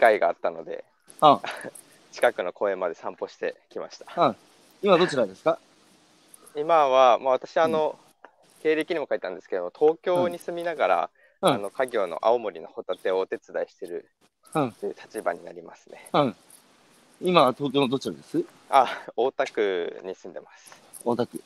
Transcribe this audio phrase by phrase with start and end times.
[0.00, 0.84] 会があったので、
[1.20, 1.40] あ
[2.10, 4.06] 近くの公園まで散歩してきました。
[4.16, 4.34] あ
[4.82, 5.58] 今どちらですか？
[6.56, 7.96] 今は、まあ、私あの、
[8.62, 11.10] 経歴にも書いたんですけど東京に住みながら、
[11.42, 14.06] うんあの家業の青森のホタテをお手伝いしてる
[14.52, 16.08] うんという立場になりますね。
[16.12, 16.36] うん。
[17.22, 18.44] 今は東京のどちらです？
[18.68, 18.86] あ、
[19.16, 20.82] 大田区に住んでます。
[21.04, 21.42] 大田区。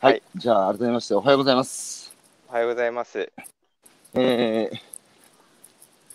[0.00, 0.12] はい。
[0.12, 2.14] はいじゃあ、改めまして、おはようございます。
[2.48, 3.32] おはようございます。
[4.14, 4.78] えー、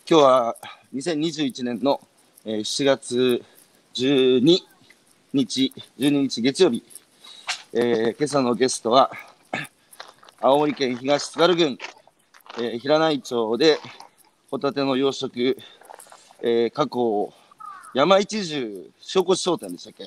[0.10, 0.56] 今日は
[0.98, 2.02] 2021年の、
[2.44, 3.44] えー7月
[3.94, 4.60] 12
[5.34, 6.84] 日、12日月曜日。
[7.74, 9.12] えー、今朝のゲストは、
[10.42, 11.78] 青森県東津軽郡、
[12.58, 13.78] えー平内町で
[14.50, 15.56] ホタテの養殖、
[16.42, 17.32] えー、加工
[17.94, 20.04] 山一重塩越商店でしたっけ？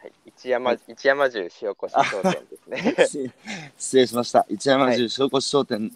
[0.00, 2.94] はい、一山、一山重塩越商店ですね。
[2.98, 3.30] 失
[3.76, 4.46] 失礼しました。
[4.48, 5.90] 一山重塩越商店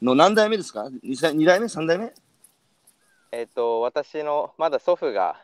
[0.00, 2.12] の何代目ですか？2, 二代目 ?3 代目？
[3.32, 5.40] えっと、私のまだ祖父が、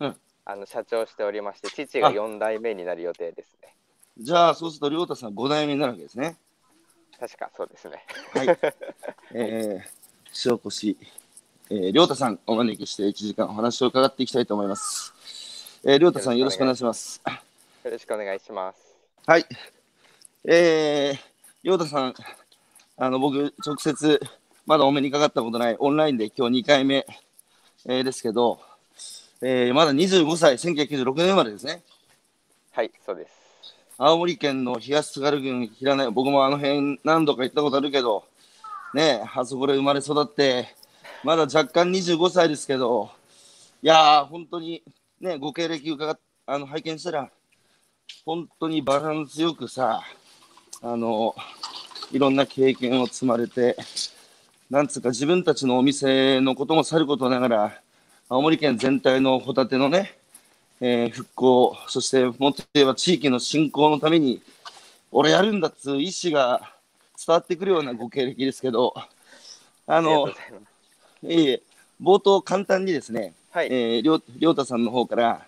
[0.00, 0.16] うん
[0.48, 3.74] あの社長しておりまして、父が4代目になる予定ですね。
[4.16, 6.36] じゃあ、そうすると、亮太さん5代目になるわけですね。
[7.18, 8.04] 確かそうですね。
[8.32, 8.58] はい。
[9.34, 10.96] えー、塩越、
[11.68, 15.12] えー、亮太さんお招きして1時間お話を伺っていきたいと思います。
[15.84, 17.20] えー、亮太さんよろしくお願いします。
[17.84, 18.78] よろしくお願いします。
[19.26, 19.46] はい。
[20.44, 21.18] えー、
[21.64, 22.14] 亮太さん、
[22.98, 24.20] あの、僕、直接、
[24.64, 27.04] まだお目にかかったことない、オンラインで今日2回目、
[27.88, 28.60] えーですけど、
[29.40, 31.82] えー、まだ25歳、1996年生まれですね。
[32.72, 33.32] はい、そうです。
[33.96, 38.24] 青森県の東津軽郡平内、僕もあの辺何度か行ったことあるけど、
[38.92, 40.74] ねえ、あそこで生まれ育って、
[41.22, 43.10] まだ若干25歳ですけど、
[43.82, 44.82] いやー、本当に
[45.20, 47.30] ね、ご経歴伺っあの拝見したら、
[48.24, 50.02] 本当にバランスよくさ、
[50.80, 51.34] あの、
[52.12, 53.76] いろんな経験を積まれて、
[54.70, 57.82] なんつうか自分たちのお店のこともさることながら、
[58.28, 60.18] 青森県全体のホタテのね、
[60.80, 64.42] えー復興、そしてもっと言えば地域の振興のために、
[65.12, 66.60] 俺やるんだっつう意思が
[67.16, 68.92] 伝わってくるようなご経歴ですけど、
[69.86, 70.32] あのい
[71.32, 71.62] えいえ
[72.02, 75.46] 冒頭簡単にですね、はい、えー、りょうりょうたさんの方から、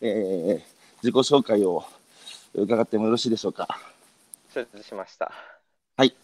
[0.00, 1.84] えー自己紹介を
[2.54, 3.68] 伺ってもよろしいでしょうか。
[4.54, 5.30] 承知しました。
[5.98, 6.14] はい。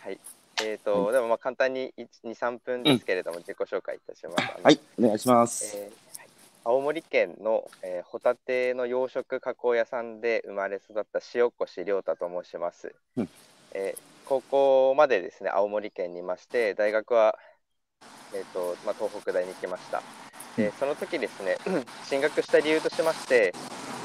[0.00, 0.18] はい。
[0.62, 4.62] えっ、と、でもまあ簡単に1 2、3分ですけれども、自己紹介いたします。
[4.62, 5.76] はい、お願いします。
[5.76, 6.28] えーはい。
[6.64, 13.28] 青森県の、えーホタテの養殖加工屋さんで生まれ育った塩越亮太と申します、うん。
[13.72, 17.38] えー高校までですね青森県にいまして大学は、
[18.34, 20.02] えーとまあ、東北大に行きました。
[20.56, 21.58] でその時ですね
[22.04, 23.54] 進学した理由としまして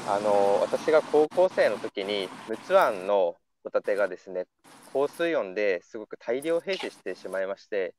[0.06, 4.44] あの私が高校生の時に陸奥湾のホタテがですね
[4.92, 7.94] 高水温ですごく大量閉止してしまいまして、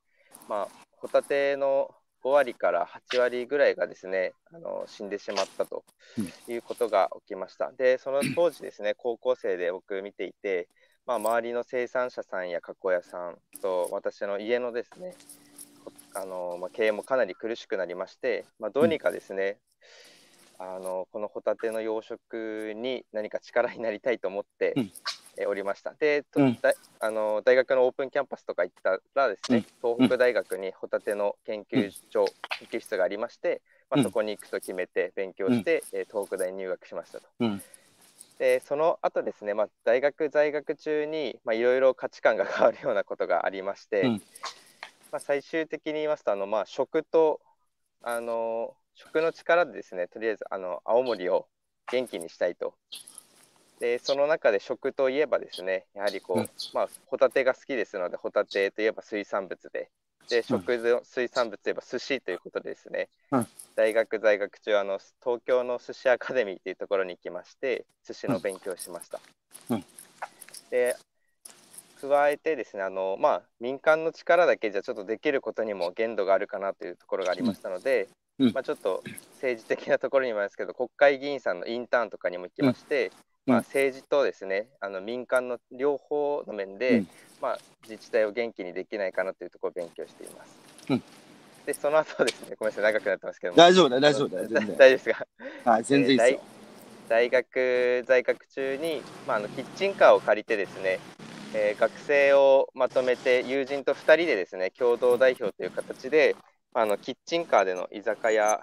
[0.48, 1.90] まあ、ホタテの
[2.24, 5.84] 5割から8割ぐらいがですねあの死んでしまったと
[6.48, 7.72] いうことが起きました。
[7.72, 10.70] でその当時ですね 高校生で僕見ていて、
[11.06, 15.16] まあ、周りの生産者さんや加工屋さんと私の家のですね
[15.84, 19.58] こあの、まあ、経営もかなり苦しくなりまして、まあ、どうにかですね、
[20.60, 24.76] あのこのホタテの養殖に何か力になりたいと思って、
[25.48, 25.94] おりました。
[25.94, 32.26] で、とうんだあの大学のオープンキャンパスとか行ったらですね、東北大学にホタテの研究所、
[32.60, 37.28] 研究室がありまして、まあ、うんそこに行くと決めて勉強して、えー東北大に入学しましたと。
[37.40, 37.62] うん、
[38.38, 44.22] でその後ですね、まあ、大学在学中にまあいろいろ価値観が変わるようなことがありまして、うん
[45.12, 47.40] まあ、最終的に言いますとあの、まあ、食と
[48.02, 51.48] あの食の力でですねとりあえずあの青森を
[51.92, 52.76] 元気にしたいと。
[53.84, 56.50] でその中で食といえばですねやはりこう、うん。
[56.74, 59.90] まあ、ホタテが好きですのでホタテといえば水産物で。
[60.30, 63.48] で食の水産物といえば寿司ということでですね、うん。
[63.76, 69.20] 大学在学中あの東京の寿司アカデミーというところに行きまして寿司の勉強をしました。
[69.70, 69.86] うん。
[70.72, 70.96] で
[72.00, 78.08] 加えてですねあの、まあ、民間の力だけじゃちょっとできることにも限度があるかなというところがありましたので、
[78.40, 78.54] うん。
[78.54, 79.04] まあ、ちょっと
[79.34, 83.12] 政治的なところにもありますけど国会議員さんのインターンとかにも行きまして、うん
[83.46, 87.08] まあ、政治とですねあの民間の両方の面で、うん
[87.42, 90.58] まあ、自治体を元気にできないかなというところを勉強しています。
[90.90, 91.04] うん
[91.66, 94.42] でその後ですねごめんなさい長くなってますけども大丈夫だよ、大丈夫だ。
[94.52, 95.26] 大丈夫ですか？
[95.64, 96.40] はい、全然いいですよ。
[97.08, 101.00] 大学在学中に、まあ、あのキッチンカーを借りてですね、
[101.54, 106.36] えー学生をまとめて友人と2人でですね共同代表という形で
[106.74, 108.62] あのキッチンカーでの居酒屋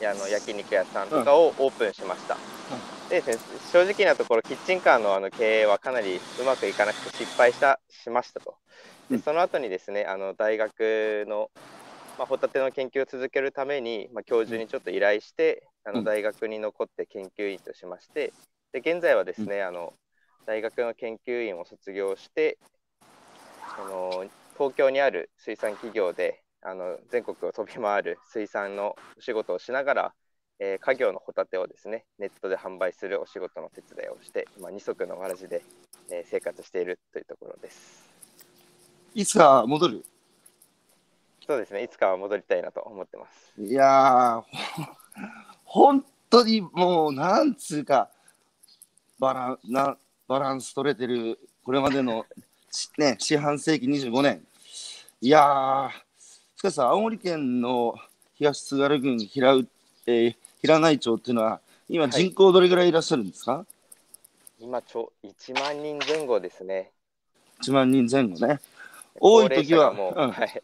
[0.00, 2.36] やあの焼肉屋さんとかをオープンしました。
[2.36, 2.40] で
[3.20, 3.36] ですね、
[3.72, 8.56] 正直なところキッチンカーのあの経営はかなりうまくいかなくて失敗したしましたと。
[9.10, 9.22] でうん。
[9.22, 11.50] その後にですねあの大学の
[12.18, 15.96] まあ、ホタテの研究を続けるために、まあ、教授にちょっと依頼して、あうん。
[15.96, 18.32] の大学に残って研究員としまして、
[18.72, 19.94] で現在はですね、あの
[20.46, 22.58] 大学の研究員を卒業して、
[23.76, 24.24] その
[24.58, 30.14] 東京にある水産企業であの全国を飛び回る水産のお仕事をしながら、
[30.64, 35.60] えー家業のホタテをですねネットで販売するお仕事の手伝いをして、今二足のわらじで、
[36.08, 38.08] えー生活しているというところです。
[39.12, 40.04] いつか戻る？
[41.44, 43.60] そうですね、いつかは戻りたいなと思ってます。
[43.60, 44.44] いや
[45.64, 48.08] 本当にもう、なんつうか、
[49.18, 49.96] バランな
[50.28, 52.24] バランス取れてる、これまでの、
[52.70, 54.46] しね、四半世紀25年。
[55.20, 55.90] いやー、
[56.56, 57.96] しかしさ、青森県の
[58.34, 59.68] 東津軽郡平う、
[60.06, 63.66] えー平内町っていうのは、今、はい人口どれぐらいいらっしゃるんですか、
[64.60, 66.90] 今ちょ、1万人前後ですね。
[67.62, 68.60] 1万人前後ね。
[69.18, 70.62] 多い時はもう、うんはい、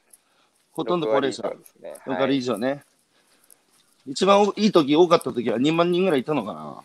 [0.72, 1.94] ほとんど高齢者6割以上、ですね。
[2.06, 2.84] 6はい、割以上ね。
[4.06, 6.82] 一番いい時多かった時は2万人ぐらいいたのかな？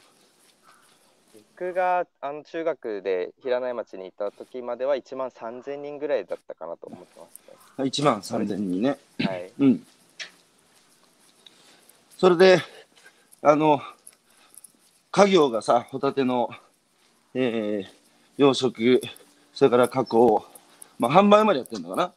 [1.55, 7.27] 僕があの中学で平内町にいた時までは1万3000人ぐらいだったかなと思ってま
[7.85, 8.97] す1万3000人ね。
[9.19, 9.25] ね。
[9.25, 9.85] はい、うん。
[12.17, 12.59] それで、
[13.45, 13.81] あの、
[15.11, 16.49] 家業がさ、ホタテの、
[17.33, 17.87] えー
[18.37, 19.01] 養殖、
[19.53, 20.45] それから加工、
[20.97, 22.13] まあ、販売までやってるのかな？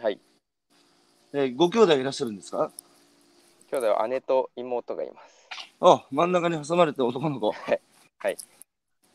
[0.00, 0.18] はい。
[1.32, 2.72] えーご兄弟いらっしゃるんですか？
[3.70, 5.48] 兄弟は姉と妹がいます。
[5.80, 7.52] あ、真ん中に挟まれて男の子。
[7.52, 7.80] はい
[8.18, 8.36] はい。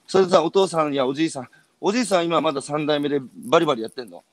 [0.08, 1.50] それでさ、お父さんやおじいさん、
[1.82, 3.20] おじいさん今まだ3代目で
[3.50, 4.24] バリバリやってんの？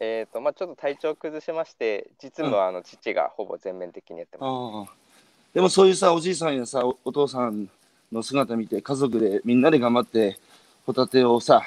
[0.00, 4.48] えっ、と、まあちょっと体調崩しまして、実務はあの父がほぼ全面的にやってます。
[4.48, 5.07] ああ。
[5.54, 7.68] でもそういうさ、おじいさんやさ、おお父さん
[8.12, 10.38] の姿見て、家族でみんなで頑張って、
[10.86, 11.62] ホタテをさ、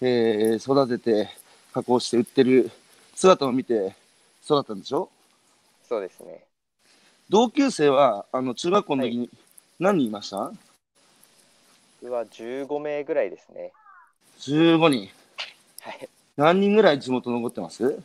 [0.00, 1.30] えー育てて、
[1.72, 2.70] 加工して売ってる
[3.14, 3.94] 姿を見て
[4.44, 5.10] 育ったんでしょ？
[5.88, 6.44] そうですね。
[7.28, 9.30] 同級生は、あの、中学校の時に
[9.78, 10.52] 何人いました、
[12.02, 13.72] 僕は15名ぐらいですね。
[14.40, 15.08] ?15 人。
[15.80, 16.08] はい。
[16.36, 17.98] 何人ぐらい地元残ってます？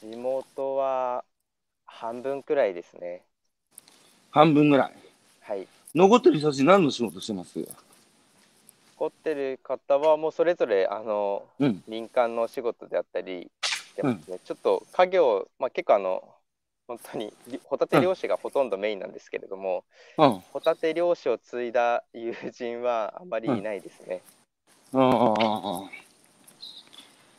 [0.00, 1.24] 地元は
[1.86, 3.22] 半分くらいですね。
[4.34, 4.92] 半分ぐらい。
[5.42, 5.68] はい。
[5.94, 7.56] 残ってる人たち何の仕事してます？
[8.98, 11.84] 残ってる方はもうそれぞれあのうん。
[11.86, 16.28] 民間のお仕事であったりしてますね、ちょっと家業、まあ、結構あの
[16.88, 19.84] 本当にりホタテ漁師がほとんどメインなんですけれども、
[20.18, 20.42] うん。
[20.52, 24.20] ホタテ漁師を継いだ友人はあまりいないですね、
[24.92, 25.90] ああああああ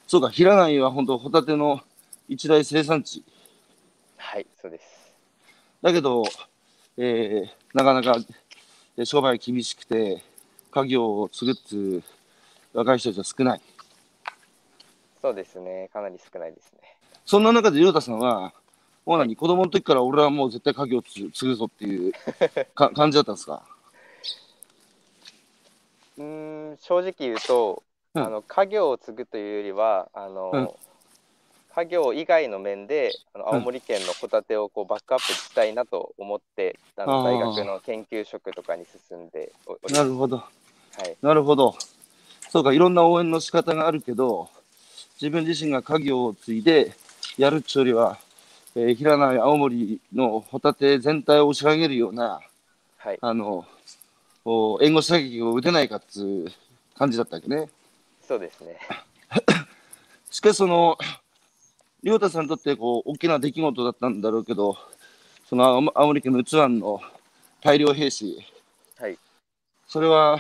[0.08, 1.82] そうか、平内は本当ホタテの
[2.30, 3.22] 一大生産地。
[4.16, 5.14] はいそうです
[5.82, 6.24] だけど、
[6.98, 8.18] えーなかなか
[8.98, 10.24] えー商売厳しくて、
[10.72, 12.04] 家業を継ぐっつ
[12.74, 13.62] う若い人たちは少ない。
[15.22, 15.90] そうですね。
[15.92, 16.80] かなり少ないですね。
[17.26, 18.54] そんな中で、亮太さんは、
[19.06, 22.14] もう何、子供の時から俺はもう絶対家業を継継ぐぞっていう
[22.76, 23.64] か感じだったんですか？
[26.18, 27.84] うーん正直言うと、
[28.14, 28.24] うん。
[28.26, 30.70] あの家業を継ぐというよりはあの、うん
[31.76, 39.96] 家業以外の面であのうん青森県のホタテをこうバックアップしたいなと思って、あのあー大学の研究職とかに進んでおおります。
[39.96, 40.38] なるほど。
[40.38, 40.46] は
[41.06, 41.76] い、なるほど。
[42.50, 44.50] そうか、いろんな応援の仕方があるけど、
[45.22, 46.94] 自分自身が家業を継いで
[47.38, 48.18] やるっちゅうよりは、
[48.76, 52.40] えー、平内青森のホタテ全体を押し上げるような、
[52.98, 53.66] はい、あの、
[54.46, 56.46] お援護射撃を打てないかっつう
[56.98, 57.68] 感じだったわけね。
[58.26, 58.78] そうですね。
[60.32, 60.98] しかし、その、
[62.06, 64.78] 亮太さんにとってこう大きな出来事だったんだろうけど、
[65.50, 67.02] その青青森県の陸奥湾の
[67.64, 68.38] 大量兵士、
[69.00, 69.18] はい、
[69.88, 70.38] それは、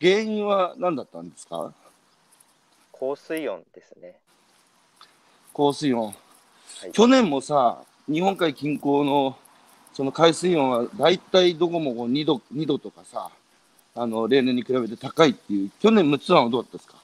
[0.00, 1.72] 原因は何だったんですか？
[2.92, 4.14] 高水温ですね。
[5.52, 6.04] 高水温。
[6.04, 6.12] は
[6.86, 9.36] い、去年もさ、日本海近郊の
[9.92, 13.28] その海水温は大体どこもこう2度 ,2 度とかさ、
[13.96, 16.94] あの例年に比べて高いっていう、去年陸奥湾はどうだったですか？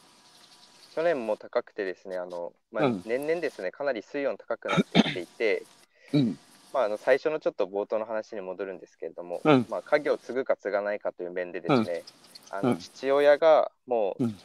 [0.95, 3.03] 去年も高くてですね、あのまあうん。
[3.07, 5.63] 年々ですね、かなり水温高くなってきていて、
[6.13, 6.39] うん。
[6.73, 9.67] まあ、あの最初のちょっと冒頭の話に戻るんですけれども、うん。
[9.71, 12.03] まあ、家業を継ぐか継がないかという面でですね、
[12.51, 14.37] あのうん父親がもう、うん。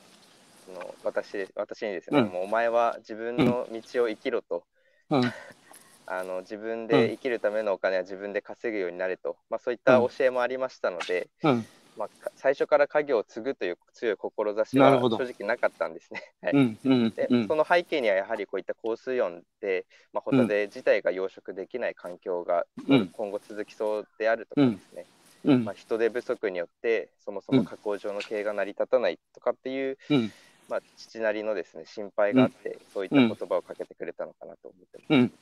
[0.65, 2.25] その私私にですね、うん。
[2.27, 4.63] もうお前は自分の道を生きろと、
[5.09, 5.21] うん。
[6.09, 11.65] あの自分で生きるためのお金は自分で稼ぐようになれと、まあ、そういった教えもありましたので、うん。
[11.97, 16.21] まあ、か最初から家業を継ぐという強い志は正直なかったんですね。
[16.41, 16.79] はいうん。
[16.83, 17.09] うん。
[17.09, 17.55] でうんそ。
[17.55, 25.05] の背景にはやはりこういった高水温で、まあ、ホタテ自体が養殖できない環境がうん今後続きそうであるとかですね、
[25.45, 30.31] うんまあ、人手不足によってそもそも加工場の経営が成り立たないとかっていう、うん
[30.69, 35.05] まあ、父なりのですね、心配があって、そういった言葉をかけてくれたのかなと思ってます。
[35.09, 35.33] うん。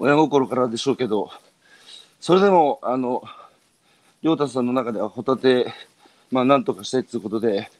[0.00, 1.30] 親心からでしょうけど、
[2.20, 3.22] それでも、あの、
[4.22, 5.72] 亮太さんの中ではホタテ、
[6.30, 7.70] まあ、なんとかしたいということで、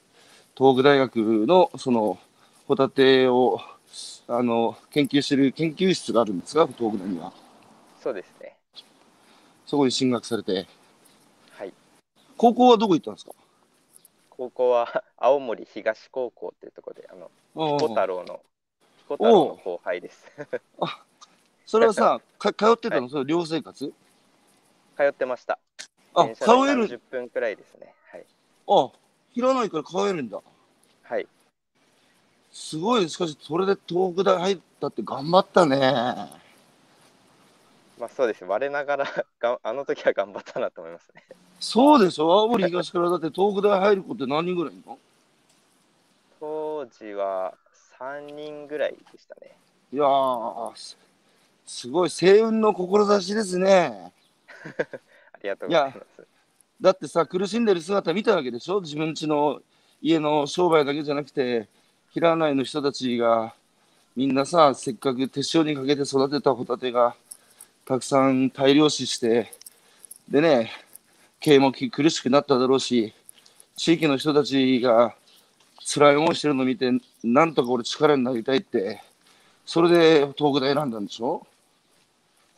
[0.57, 1.17] 東北大学
[1.47, 2.19] の、その、
[2.67, 3.61] ホタテを、
[4.29, 7.33] あの、研究してる研究室があるんですか、東北大には。
[8.03, 8.57] そうですね。
[9.67, 10.67] そこに進学されて、
[11.53, 11.73] はい。
[12.37, 13.33] 高校はどこ行ったんですか？
[14.31, 18.41] 高校は 青森東高校っていうところで、あの、ああ彦太郎の、
[19.01, 20.27] 彦太郎の後輩です。
[21.67, 23.93] それはさ、 か通ってたの、それ寮生活？
[24.97, 25.59] 通ってました。
[26.23, 27.97] あ、電通車でえる、30分くらいですね。
[28.12, 28.27] はい。
[28.67, 28.91] あ、
[29.35, 30.41] 平ないから通えるんだ。
[31.03, 31.29] はい。
[32.53, 35.79] すごい、しかし、それで東北大入ったって頑張ったね。
[37.97, 38.45] まあそうです。
[38.45, 39.05] 我ながら
[39.39, 41.25] が、あの時は頑張ったなと思いますね。
[41.61, 42.31] そうでしょ？
[42.33, 44.99] 青森東からだって東北大入る子って何人ぐらいいるの？
[46.41, 49.61] 当時は3人ぐらいでしたね。
[49.93, 50.97] いやー、す
[51.67, 54.12] すごい、星雲の志ですね。
[55.41, 56.27] ありがとうございます。
[56.81, 58.81] だってさ、苦しんでる姿見たわけでしょ？
[58.81, 59.61] 自分家の
[60.01, 61.69] 家の商売だけじゃなくて、
[62.13, 63.55] 平内の人たちが、
[64.17, 67.15] みんなさ、せっかく手塩にかけて育てたホタテが、
[67.85, 69.53] たくさん大量死して、
[70.29, 70.73] でね、
[71.39, 73.13] 経営もき苦しくなっただろうし、
[73.77, 75.15] 地域の人たちが
[75.87, 76.91] 辛い思いしてるのを見て、
[77.23, 79.03] なんとか俺力になりたいって、
[79.67, 81.47] それで東北大選んだんでしょ？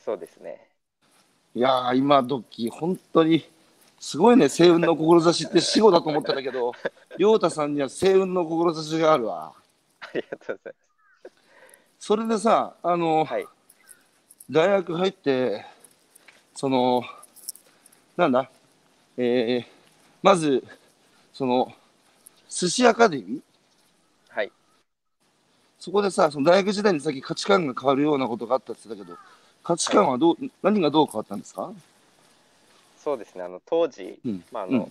[0.05, 0.67] そうですね。
[1.55, 3.45] いやー、今時、本当に、
[4.01, 6.73] すごいね、星雲の志って死語だと思ってたけど、
[7.19, 9.53] 亮太さんには星雲の志があるわ。
[10.01, 10.75] ありがとうござい
[11.99, 13.33] それでさ、あの、ます。
[13.35, 13.47] はい。
[14.51, 15.67] 大学入って、
[16.55, 17.05] その、
[18.17, 18.51] なんだ、
[19.19, 19.67] えー、
[20.23, 20.65] まず、
[21.35, 21.73] その、
[22.49, 23.41] 寿司アカデミー？
[24.31, 24.53] はい。
[25.79, 29.19] そこでさ、その大学時代にさっき価値観が変わるようなことがあったって言ってたけど、
[29.63, 31.73] 価値観はどう、何がどう変わったんですか？
[32.99, 33.43] そうですね。
[33.43, 34.45] あの当時、うん。
[34.53, 34.91] まああの、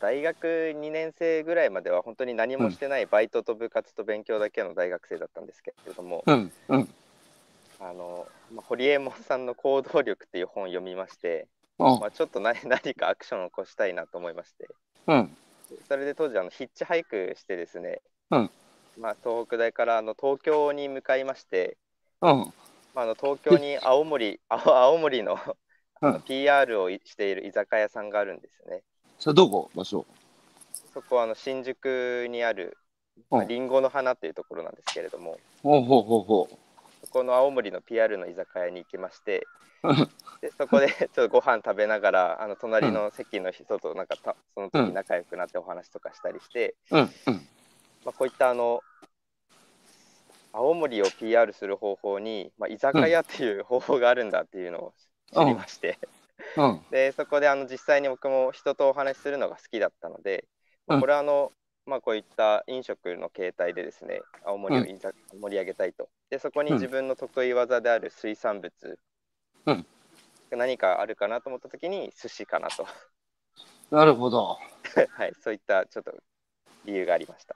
[0.00, 0.46] 大学
[0.76, 6.94] 2年生ぐらいまでは本当に何もしてないバイトと部活と勉強だけの大学生だったんですけれども、うん、うん。
[7.80, 11.46] あのまあ、堀江門さんの行動力っていう本を読みまして、
[11.78, 11.96] あ。
[12.00, 14.68] まあ、ちょっと何 何かアクションを起こしたいなと思いまして、
[15.06, 15.36] うん、
[15.88, 18.00] それで当時あのヒッチハイクしてですね、
[18.30, 18.50] うん。
[18.98, 21.76] まあ、東北大からあの東京に向かいまして、
[22.22, 22.52] うん。
[22.94, 25.38] まあ、あの東京に青森 青青森の
[26.00, 28.82] うん PR をしている居酒屋さんがあるんですね。
[29.18, 30.06] それどこ場所？
[30.94, 32.76] そこはあの新宿にある、
[33.30, 36.48] うんまあ、リンゴの花というところなんですけれども、ほうほうほうほ
[37.04, 39.46] そこの青森の PR の居酒屋に行きまして
[39.82, 39.96] うん、
[40.40, 46.98] でそこで ちょっとご飯食べながら、あの隣の席の人となんかたその時仲良くなってお話とかしたりして、う。
[46.98, 47.34] うん、うん。
[48.04, 48.82] まあ、こういったあの
[50.58, 54.94] 青森を PR する方法に、まあ、居酒屋っていう方法があるんだっていうのを
[55.32, 55.98] 知りまして、
[56.56, 60.44] うん、でそこであの実際に僕も人とお話しするのが好きだったので、
[60.88, 61.00] まあうん。
[61.00, 61.52] これはあの、
[61.86, 66.08] まあ、こういった飲食の形態でですね青森を盛り上げたいと。
[66.28, 66.76] でそこにうん。
[66.76, 68.98] 自分の得意技である水産物、
[69.66, 69.86] うん。
[70.50, 72.84] 何かあるかなと思った時に寿司かなと。
[73.92, 74.58] なるほど。
[75.10, 76.12] はいそういったちょっと
[76.84, 77.54] 理由がありました。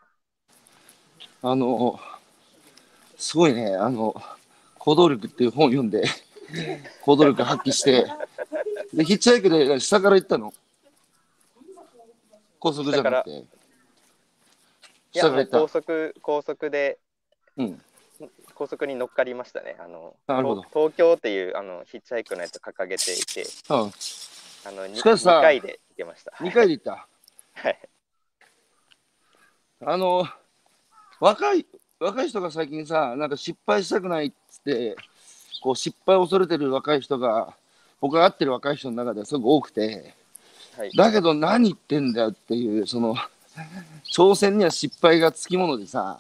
[1.45, 1.99] あの、
[3.23, 4.21] すごいね、あの、
[4.79, 6.03] 行動力っていう本を読んで、
[7.03, 8.05] 行動力発揮して、
[8.93, 10.53] で、ヒッチハイクで下から行ったの？
[12.59, 13.45] 高速じゃなくて。
[15.13, 15.69] 下から行った高。
[15.69, 16.99] 速高速で
[17.57, 17.81] うん。
[18.55, 23.93] 高速に乗っかりましたねあのなるほど東東京っていうあのヒッチハイクのやつを掲げていてうん。
[24.65, 27.09] あのにしかしさ2回で行けました2回で行った？
[27.55, 27.79] はい
[29.85, 30.25] あの、
[31.19, 31.67] 若い、
[32.03, 34.97] 若い人が最近さ、なんか失敗したくないっつって、
[35.63, 37.55] こう失敗を恐れてる若い人が、
[38.01, 40.15] 僕が会ってる若い人の中ではすごく多くて、
[40.77, 43.15] はいだけど何言ってんだよっていう、その、
[44.13, 46.19] 挑戦には失敗がつきものでさ、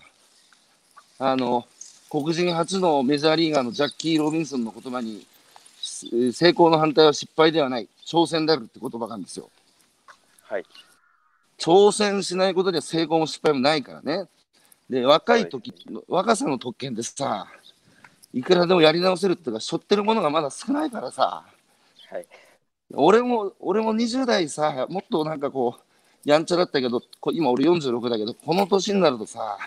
[1.18, 1.66] あの、
[2.10, 5.26] 黒人初のメジャーリーガーのジャッキー・ロビンソンの言葉に、
[5.80, 9.50] す成功の反対は失敗ではない、挑戦であるって言葉があるんですよ。
[10.42, 10.64] はい
[11.58, 14.26] 挑戦しないことには成功も失敗もないからね。
[14.88, 15.72] で、若い時、
[16.08, 17.46] 若さの特権でさ、
[18.32, 21.44] いくらでもやり直せるっていうか、背負ってるものがまだ少ないからさ、
[22.10, 22.26] はい。
[22.94, 29.58] 俺も、俺も20代さ、もっとなんかこう、やんちゃだったけど、こ今俺46だけど、この年になるとさ、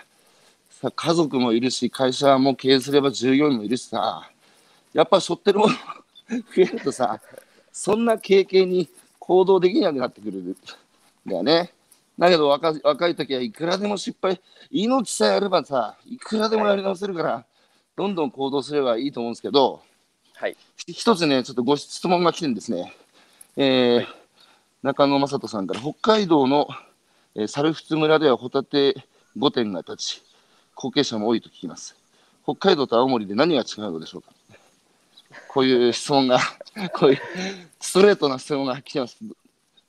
[0.69, 4.29] さ家族もいるし、会社も経営すれば従業員もいるしさ、
[4.93, 5.73] やっぱ背負ってるもの
[6.29, 7.19] 増えるとさ、
[7.71, 8.87] そんな経験に
[9.19, 10.55] 行動できなくなってくるん
[11.25, 11.73] だよね。
[12.17, 14.41] だけど若若い時はいくらでも失敗、
[14.71, 17.45] 命さえあればさ、いくらでもやり直せるから、
[17.95, 19.81] どんどん行動すればいいと思うんですけど、
[20.35, 20.57] はい。
[20.77, 22.93] ひ一つね、ちょっとご質問が来てるんですね。
[23.57, 24.07] えーはい
[24.83, 26.67] 中野正人さんから、北海道の、
[27.33, 29.03] えー猿払村ではホタテ
[29.35, 30.21] 5店が立ち、
[30.75, 31.95] 後継者も多いと聞きます。
[32.43, 34.29] 北海道と青森で何が違うのでしょうか？
[35.47, 36.39] こういう質問が、
[36.93, 37.19] こういう
[37.81, 39.17] ストレートな質問が来てます。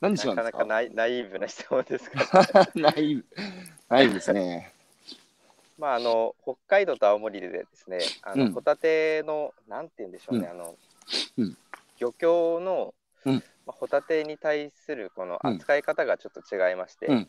[0.00, 0.34] 何違うんですか？
[0.34, 2.22] なかなかナイナイーブな質問ですが、
[2.74, 3.22] ない、
[3.88, 4.72] ないですね。
[5.78, 8.52] まあ、あの北海道と青森でですね、あのうん。
[8.52, 10.50] ホタテの、なんて言うんでしょうね、うん。
[10.50, 10.78] あの
[11.38, 11.58] うん。
[11.98, 12.94] 漁協の、
[13.26, 13.34] うん。
[13.34, 15.56] まあ、ホタテに対するこのうん。
[15.56, 17.26] 扱い方がちょっと違いまして、ま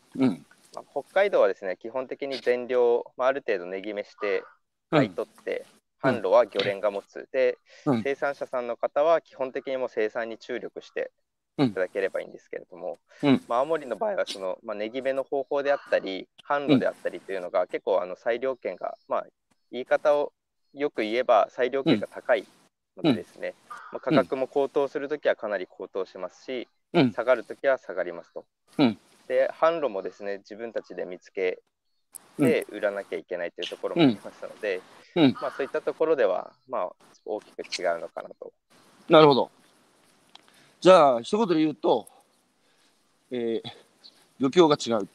[0.76, 4.44] あ、北海道はですね、基本的に全量、まあ、ある程度値決めして
[4.92, 5.66] うん、買い取って、
[6.02, 7.28] 販路は漁連が持つ。
[7.34, 8.04] で、うん。
[8.04, 11.12] 生産者さんの方は基本的にもう生産に注力してうん
[11.58, 13.42] いただければいいんですけれども、うん。
[13.48, 19.26] まあ、青森の場合はその、まあ、値決めの方法であったり、販路であったりというのが、結構あの裁量権が、まあ、
[19.72, 20.32] 言い方を
[20.74, 22.46] よく言えば裁量権が高い
[22.96, 23.54] のでですね、
[23.92, 27.12] まあ、価格も高騰するときはかなり高騰しますし、うん。
[27.12, 28.46] 下がるときは下がりますと。
[28.78, 28.98] うん。
[29.28, 31.60] で、販路もですね、自分たちで見つけ
[32.38, 34.82] て売らなきゃいけないというところもありますので、
[35.16, 35.34] うん。
[35.42, 36.90] まあ、そういったところでは、まあ、
[37.26, 38.54] 大きく違うのかなと。
[39.10, 39.52] なるほど。
[40.80, 42.08] じゃあ、一言で言うと、
[43.32, 43.72] えー、
[44.40, 45.08] 漁協が違う。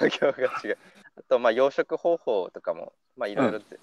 [0.00, 0.78] 漁業が違う。
[1.18, 3.78] あと、まあ、養殖方法とかも、まあ、いろいろって、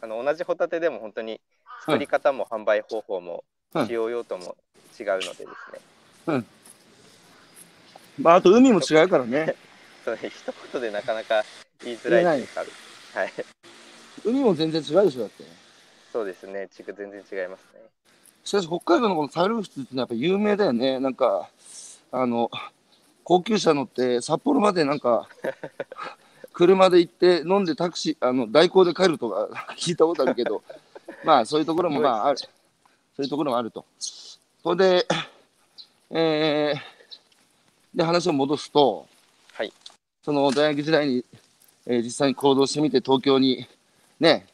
[0.00, 1.40] あの同じホタテでも本当に
[1.86, 3.42] 作り方も販売方法も
[3.74, 4.54] うん使用用途も
[4.98, 5.46] 違うのでです
[6.36, 6.44] ね、
[8.20, 9.56] まあ、あと海も違うからね。
[10.04, 11.42] そうね一言でなかなか
[11.82, 12.60] 言いづらいというか、
[13.18, 13.32] はい、
[14.24, 15.44] 海も全然違うでしょ、だって。
[16.12, 17.80] そうですね、地区全然違いますね。
[18.44, 21.00] しかし、北海道のこのサルフツってのはやっぱ有名だよね。
[21.00, 21.48] なんか、
[22.12, 22.50] あの、
[23.24, 25.26] 高級車乗って札幌までなんか、
[26.52, 30.62] 車で行って飲んでタクシー、あの、代行で帰るとか聞いたことあるけど、
[31.24, 32.38] まあ、そういうところもまあ、ある。
[32.38, 32.46] そ
[33.20, 33.84] ういうところもあると。
[34.62, 35.06] それで、
[36.10, 39.08] えー、で、話を戻すと、
[39.54, 39.72] はい、
[40.22, 41.24] その大学時代に、
[41.86, 43.66] えー実際に行動してみて東京に
[44.20, 44.46] ね、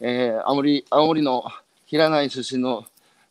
[0.00, 1.44] えー青森青森の
[1.86, 2.84] 平内出身の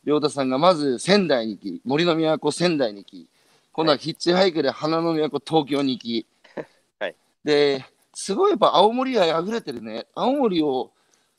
[0.05, 3.27] 亮太さんがまず仙台に行き森の都仙台に行き
[3.73, 6.25] 今度はヒッチハイクで花の都東京に行き、
[6.97, 7.15] はい。
[7.43, 10.07] ですごいやっぱ青森愛あふれてるね。
[10.15, 10.91] 青森を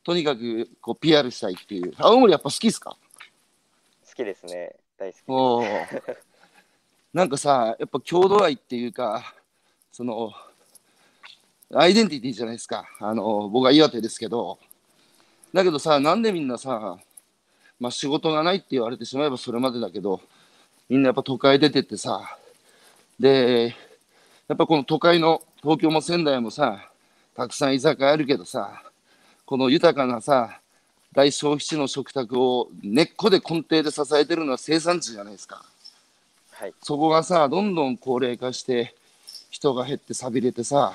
[0.04, 1.94] とにかくこう PR したいっていう。
[1.96, 2.90] 青森やっぱ好きですか？
[4.06, 7.16] 好きですね、大好き。
[7.16, 9.34] なんかさやっぱ郷土愛っていうか
[9.90, 10.32] その
[11.72, 12.84] アイデンティティじゃないですか。
[13.00, 14.58] あの僕は岩手ですけど。
[15.54, 16.98] だけどさなんでみんなさ
[17.80, 20.20] まあ仕事がないって言われてしまえばそれまでだけど
[20.88, 22.36] みんなやっぱ都会出てってさ
[23.18, 23.74] で
[24.48, 26.90] やっぱこの都会の東京も仙台もさ
[27.34, 28.82] たくさん居酒屋あるけどさ
[29.44, 30.60] この豊かなさ
[31.16, 35.64] 大消費地の食卓を根っこで根底で支えてるのは生産地じゃないですか。
[36.52, 38.94] はい、そこがさ、どんどん高齢化して、
[39.50, 40.92] 人が減って寂れてさ、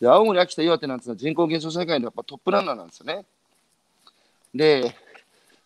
[0.00, 3.26] で青森、秋田、岩手なんてのは人口減少社会のやっぱトップランナーなんですよね。
[4.54, 4.96] で、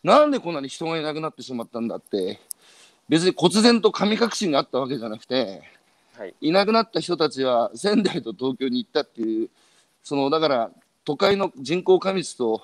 [0.03, 2.41] なんでこんなに人がいなくなってしまったんだって、
[3.09, 5.63] 別に忽然と神隠しがあったわけじゃなくて、
[6.17, 9.51] はい、いなくなった人たちは仙台と東京に行ったっていう、
[10.03, 10.71] そのだから
[11.05, 12.63] 都会の人口過密と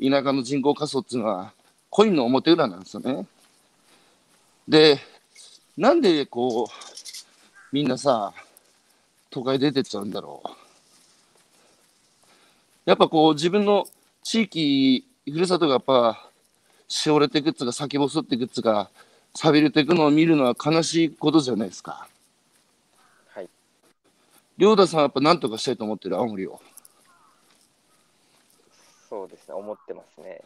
[0.00, 1.52] 田舎の人口過疎っていうのは
[1.90, 3.26] コインの表裏なんですよね。
[4.66, 4.98] で、
[5.76, 6.66] なんでこう、
[7.72, 8.32] みんなさ、
[9.30, 10.48] 都会出てっちゃうんだろう。
[12.84, 13.86] やっぱこう自分の
[14.22, 16.30] 地域、ふるさとがやっぱ、
[16.92, 18.90] しおれていくっつうか、先細っていくっつうか、
[19.34, 22.06] 錆びれていくのを見るのは悲しいことじゃないですか。
[23.28, 23.48] はい、
[24.58, 26.60] 亮太さんはやっぱ何とかしたいと思ってる、青森を。
[29.08, 30.42] そうですね、思ってますね。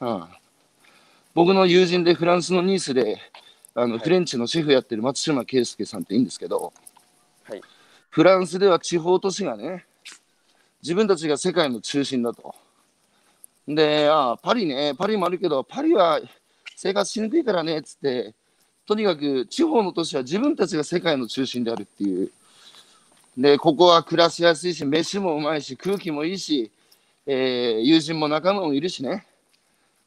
[0.00, 0.24] うん、
[1.34, 3.18] 僕の友人でフランスのニースで
[3.74, 6.72] あの、はいフレンチのシェフやってる松島圭介さんっていいんですけど、
[7.42, 7.60] はい、
[8.10, 9.84] フランスでは地方都市がね
[10.82, 12.54] 自分たちが世界の中心だと。
[13.66, 16.20] でああパリねパリもあるけどパリは
[16.76, 18.34] 生活しにくいからねっつって
[18.86, 22.30] とにかく地方の都市は自分たちが世界の中心であるっていう。
[23.36, 26.70] でここは暮らしやすいし飯もうまいし空気もいいし、
[27.26, 29.26] えー友人も仲間もいるしね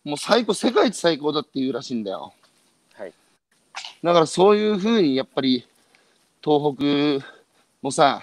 [0.06, 2.34] もう最高世界一最高だっていうらしいんだよ。
[2.94, 3.14] はい、
[4.02, 5.68] だからそういうふうにやっぱり
[6.42, 6.74] 東
[7.20, 7.28] 北
[7.82, 8.22] もさ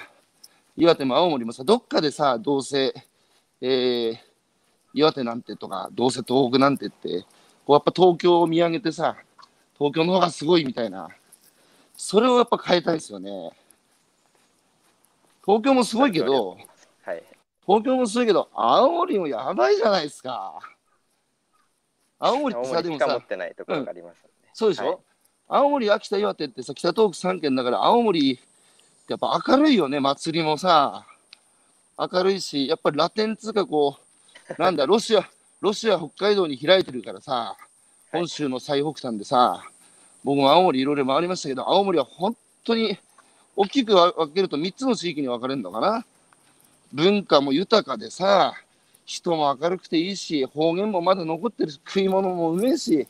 [0.76, 2.94] 岩手も青森もさどっかでさどうせ、
[3.60, 4.33] えー
[4.94, 7.26] 岩手なんてとかどうせ東北なんてって
[7.66, 9.16] こうやっぱ東京を見上げてさ
[9.76, 11.08] 東京の方がすごいみたいな
[11.96, 13.52] それをやっぱ変えたいですよね。
[15.44, 16.56] 東京もすごいけど、
[17.02, 17.22] はい。
[17.66, 20.58] 東京もすごいけど、青森もやばいじゃないですか。
[22.18, 24.50] 青森ってさ、でもさ、しか持ってないところがありますよね。
[24.54, 24.98] そうでしょ、はい
[25.46, 28.42] 青森、秋田、岩手ってさ、北東北3県だから、青森って
[29.08, 31.06] やっぱ明るいよね、祭りもさ、
[31.98, 34.03] 明るいし、やっぱりラテンつうかこう、
[34.58, 35.28] なんだ、ロシア、
[35.60, 37.56] ロシア、北海道に開いてるからさ、
[38.12, 39.64] 本州の最北端でさ、
[40.22, 42.98] 僕も青森いろいろ回りましたけど、青森は本当に
[43.56, 46.04] 大きく分けると3つの地域に分かれるのかな。
[46.92, 48.54] 文化も豊かでさ、
[49.04, 53.06] 人も明るくていいし、方言もまだ残ってるし、食い物もうめえし、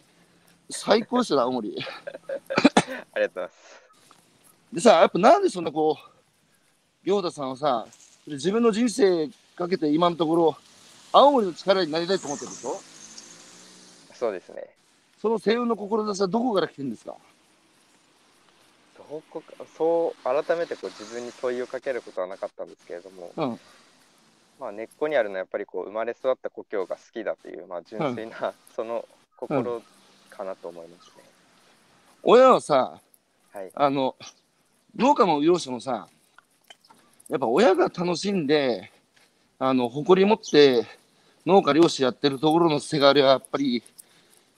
[0.70, 1.76] 最高ですよ、青森。
[1.76, 3.54] ありがとうございます。
[4.72, 7.86] でさ、やっぱなんでそんなこう、亮太さんはさ、
[8.26, 10.56] 自分の人生かけて今のところ、
[11.16, 12.80] 青森の力になりたいと思ってるでしょ？
[14.12, 14.68] そうですね。
[15.20, 17.14] その星雲の志はどこから来てるんですか？
[18.98, 23.60] どこかそう改めてこう自分に問いをかけることはなかったんですけれども、うん。
[24.58, 29.04] まあ、根っこにあるのはやっぱりこう生まれ育った故郷が好きだという、まあ、純粋な、その
[29.36, 29.82] 心
[30.30, 31.24] かなと思いますね。
[32.22, 33.00] 親はさ、
[33.52, 34.16] はい、あの、
[34.96, 36.08] 農家も漁師もさ、
[37.28, 38.92] やっぱ親が楽しんで、
[39.58, 40.86] あの、誇り持って
[41.46, 43.82] 農家漁師やってるところのせがれはやっぱり、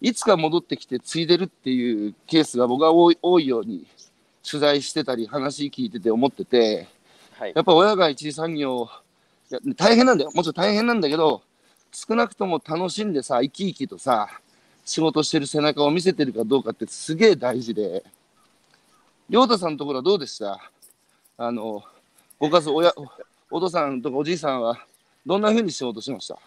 [0.01, 3.87] いつか戻ってきて継いでるっていうケースが僕は多い多いように
[4.49, 6.87] 取材してたり話聞いてて思ってて、
[7.39, 7.53] はい。
[7.55, 8.89] やっぱ親が一次産業、
[9.51, 10.31] いや大変なんだよ。
[10.35, 11.43] もちろん大変なんだけど、
[11.93, 14.29] 少なくとも楽しんでさ、生き生きとさ、
[14.85, 18.05] 仕事してる背中を見せてるかどうかってすげえ大事で、
[19.29, 20.61] 亮太さんのところはどうでした？
[21.39, 21.83] あの、
[22.39, 22.93] ご家族、親、
[23.51, 24.79] お父さんとかおじいさんは、
[25.25, 26.39] どんな風に仕事しました？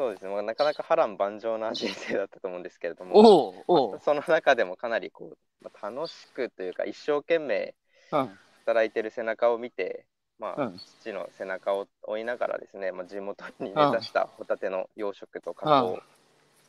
[0.00, 7.74] そうですね、まあ、なかなか波乱万丈な人生だったと思うんですけれども、おうおう、その中でもかなりこう、まあ、楽しくというか、一生懸命
[8.10, 8.30] うん、
[8.64, 10.06] 働いてる背中を見て、
[10.38, 15.96] まあうん父の背中を追いながらですね、まあ、地元に根ざしたホタテの養殖と加工を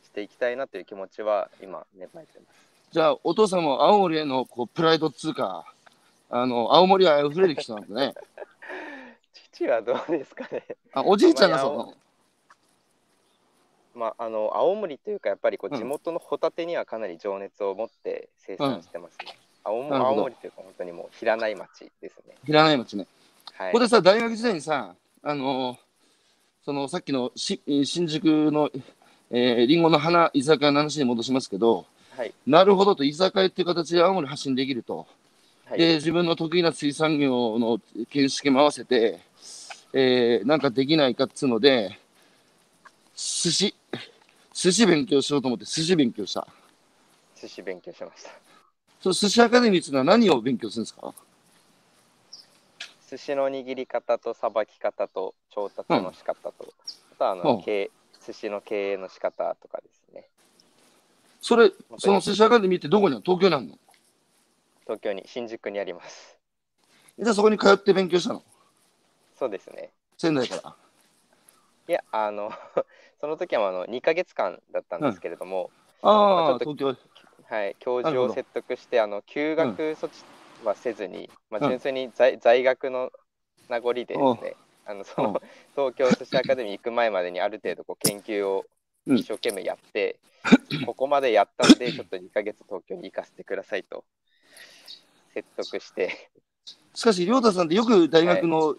[0.04, 2.92] していきたいなという気持ちは今、芽生えてます。
[2.92, 5.64] じゃあ、お父さんも青森へのこうプライドっつうか、
[6.28, 8.14] あの、青森は溢れる人なんだね。
[9.54, 10.64] 父はどうですかね。
[10.92, 12.01] あ、おじいちゃんがそあん
[13.94, 19.36] まあ、あの青森というかやっぱりこううん地元のホタテにはかなり情熱を持って生産してますね。
[19.64, 22.34] 青なるほど青森というか本当にもう平ない町ですね。
[22.44, 23.06] 平内町ね。
[23.54, 23.80] はいここ。
[23.80, 25.76] でさ、大学時代にさ、あのー
[26.64, 28.70] そのさっきのし新宿の、
[29.32, 32.32] えー、リンゴの花居酒屋の話に戻しますけど、はい。
[32.46, 35.06] なるほどと、居酒屋っていう形で青森発信できると。
[35.64, 35.78] はい。
[35.78, 39.18] で、自分の得意な水産業の見識も合わせて、
[39.92, 41.98] えーなんかできないかっつうので、
[43.24, 43.74] 寿司、
[44.52, 46.46] 寿司勉強しようと思って寿司勉強した。
[47.40, 48.30] 寿司勉強しました。
[49.00, 51.14] その寿司アカデミーっていうのは何を勉強するんですか？
[53.08, 56.74] 寿司の握り方とさばき方と調達の仕方と、
[57.12, 57.90] あとはあの、うん経営
[58.26, 60.28] 寿司の経営の仕方とかですね。
[61.40, 63.36] それ、その寿司アカデミーってどこにあるの？
[63.36, 63.78] 東京にあるの？
[64.82, 66.36] 東京に新宿にあります。
[67.18, 68.42] じゃあそこに通って勉強したの？
[69.38, 69.90] そうですね。
[70.18, 70.74] 仙台から。
[71.88, 72.50] いや、あの、
[73.20, 75.70] その時はあの2ヶ月間だったんですけれども、
[76.02, 77.12] ああ、ちょっ東京。
[77.48, 80.14] はい、教授を説得して、あの休学措置
[80.64, 83.10] はせずに、まあ、うん純粋に在,、在学の
[83.68, 85.32] 名残でですね、あのそうん。
[85.32, 85.42] の
[85.74, 88.64] 東京寿司アカデミー行く前までにある程度こう研究を
[89.06, 89.18] うん。
[89.18, 90.18] 一生懸命やって、
[90.86, 94.04] ここまでやったんで、ちょっと2ヶ月東京に行かせてくださいと
[95.34, 96.30] 説得して、
[96.94, 98.76] しかし、亮太さんってよく大学の、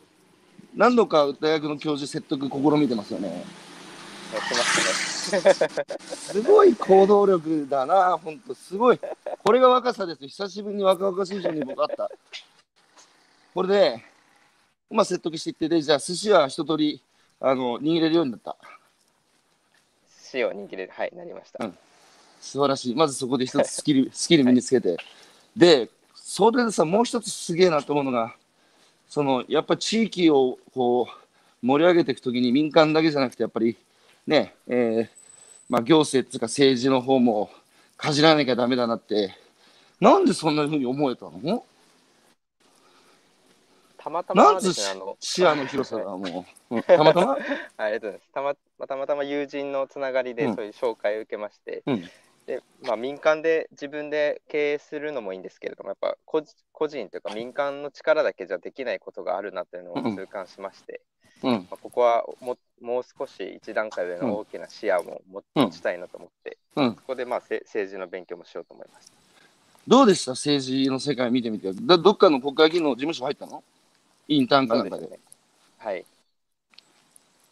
[0.75, 3.29] 何度か大学の教授説得試みてますよね。
[3.29, 5.85] やってますね。
[5.99, 8.99] すごい行動力だな、本当すごい。
[9.43, 10.27] これが若さです。
[10.27, 12.09] 久しぶりに若々しい人に僕あった。
[13.53, 14.03] これで、
[14.89, 17.01] まあ説得していって、で、じゃあ寿司は一通り、
[17.39, 18.57] あの、握れるようになった。
[20.23, 21.63] 寿司を握れる、はい、なりました。
[21.65, 21.77] うん
[22.43, 22.95] 素晴らしい。
[22.95, 24.97] まずそこで一つスキル、スキル身につけて。
[25.55, 28.35] で、それでさ、もう一つすげえなと思うのが、
[29.13, 33.77] その、やっぱ地域をこう、盛り上げていくときに民間だけじゃなくて、やっぱり、
[34.25, 35.09] ね、えー
[35.69, 37.51] まあ行政っていうか政治の方も
[37.95, 39.35] かじらなきゃダメだなって、
[39.99, 41.63] なんでそんなふうに思えたの？
[43.99, 46.73] たまたまあの、視野の広さだ、もう。
[46.75, 47.37] うんたまたま？
[47.77, 48.29] ありがとうございます。
[48.33, 52.09] たままあたまたま友人のつながりでうんそういう紹介を受けまして、うん
[52.45, 60.99] でまあ、民間で自分で経営するのもいいんですけれども、やっぱ個人個人というか民間の力だけじゃできないことがあるなというのをうん痛感しまして、
[61.41, 61.51] うん。
[61.53, 65.21] まあ、ここはももう少し一段階上の大きな視野も
[65.55, 69.13] 持ちたいなと思って、うんそこでまあせ政治の勉強もしようと思いました。
[69.87, 70.31] どうでした？
[70.31, 71.71] 政治の世界見てみて。
[71.73, 73.63] だどっかの国会議員の事務所入ったの？
[74.27, 75.07] インターンかなんかで。
[75.07, 75.19] ね。
[75.77, 76.05] はい。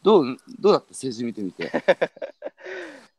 [0.04, 0.90] どう、どうだった？
[0.90, 1.72] 政治見てみて。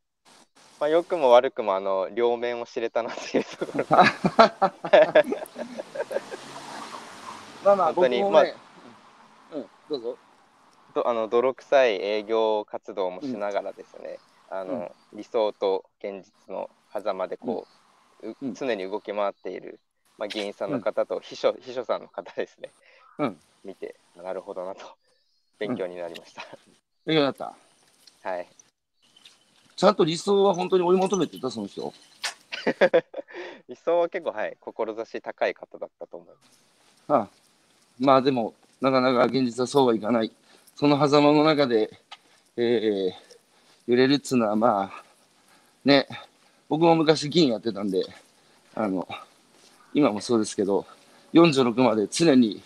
[0.82, 3.86] まあ、良くも悪くもあの両面を知れたなっていうところ。
[7.62, 8.56] まあまあ、本当にま僕もね、
[9.52, 10.18] うん、どうぞ。
[10.92, 14.18] とあの泥臭い営業活動もしながらですね、
[14.50, 17.68] あの理想と現実の狭間でこ
[18.20, 18.54] う、ううん。
[18.54, 19.78] 常に動き回っている、
[20.18, 22.70] まあ、議員さんの方と秘書,、秘書さんの方ですね、
[23.18, 23.40] うん。
[23.62, 24.84] 見てなるほどなと。
[25.60, 27.54] 勉強になりました、いかがだった。
[28.28, 28.61] はい
[29.76, 31.92] ちゃんと理想は本当に追い求めてた、その人。
[33.68, 36.62] 理想は結構はい志高い方だったと思います
[37.08, 37.28] ああ
[37.98, 40.32] まあでも、なかなか現実はそうはいかない。
[40.76, 41.90] その狭間の中で、
[42.56, 43.32] えー
[43.86, 45.02] 揺れるっつうのは、まあ、
[45.84, 46.06] ね、
[46.68, 48.04] 僕も昔議員やってたんで、
[48.74, 49.08] あの、
[49.92, 50.86] 今もそうですけど、
[51.34, 52.62] 46まで常に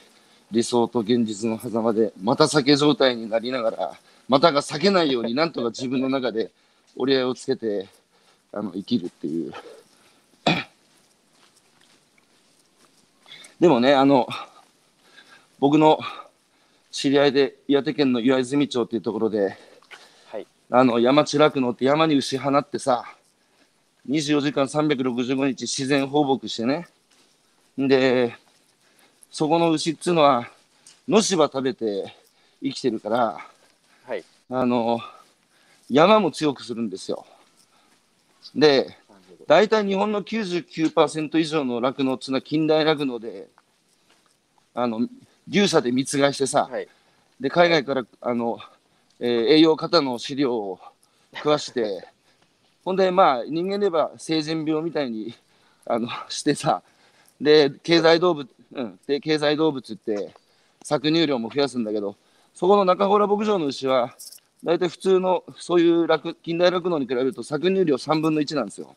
[0.51, 3.93] 理想と現実の狭間で、また酒状態になりながら、
[4.29, 6.51] またが避けないように、なんとか自分の中で
[6.97, 7.89] 折り合いをつけて、
[8.53, 9.53] あの、生きるっていう。
[13.61, 14.27] でもね、あの、
[15.59, 15.99] 僕の
[16.91, 19.59] 知り合いで岩手県の岩泉町っていうところで、
[20.27, 23.05] はいあの山地酪農って山に牛放ってさ、
[24.09, 26.89] 24時間365日自然放牧してね。
[27.77, 28.37] で、
[29.31, 30.49] そこの牛っつうのは、
[31.07, 32.17] 野芝食べて
[32.63, 33.47] 生きてるから、
[34.07, 35.01] はいあの、
[35.91, 37.27] 山も強くするんですよ。
[38.55, 38.97] で、
[39.47, 43.49] 大体日本の99%以上の酪農っつうのは近代酪農で、
[44.75, 45.09] あの、
[45.49, 46.89] 牛舎で密飼いしてさ、はい
[47.41, 48.59] で海外からあの、
[49.21, 50.79] えー栄養過多の飼料を
[51.35, 52.07] 食わして
[52.85, 55.35] ほんでまあ人間で言えば成人病みたいに
[55.85, 56.83] あのしてさ
[57.41, 60.33] で経済動物、うん、で経済動物って
[60.85, 62.17] 搾乳量も増やすんだけど
[62.55, 64.15] そこの中洞牧場の牛は
[64.67, 68.97] 大体普通のそういう酪近代酪農に比べると搾乳量3分の1なんですよ。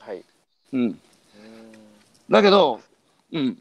[0.00, 0.24] はい。
[0.72, 1.00] うん、ん
[2.28, 2.80] だけど、
[3.32, 3.56] うん。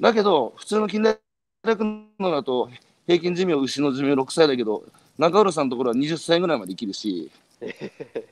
[0.00, 1.16] だけど、普通の近代
[1.62, 1.84] 酪
[2.18, 2.68] 農だと、
[3.06, 4.84] 平均寿命、牛の寿命6歳だけど、
[5.16, 7.30] 中浦さんのところは20歳ぐらいまで生きるし、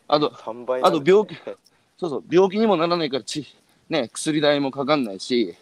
[0.09, 1.37] あと、3倍あと病気、
[1.97, 3.47] そうそう、病気にもならないからち、
[3.89, 5.55] ね、薬代もかかんないし、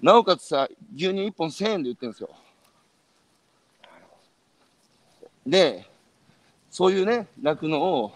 [0.00, 2.30] なおかつさ、牛乳1本1000円で売ってるんですよ。
[5.48, 5.88] で、
[6.70, 8.12] そういうね、酪農を、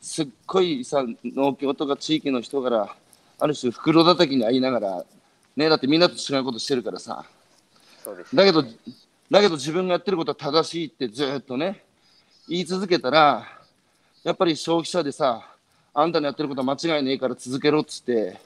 [0.00, 2.96] すっごいさ、農協とか地域の人から、
[3.38, 5.04] ある種袋叩きに遭いながら、
[5.56, 7.24] ね、だってみんなと違うことしてるからさ、
[8.04, 11.82] そうですだけど、だけど自分がやってることは正しいってずーっとね、
[12.48, 13.46] 言い続けたら、
[14.22, 15.42] やっぱり消費者でさ、
[15.92, 18.38] あんたのやってることは間違いねえから続けろっつって、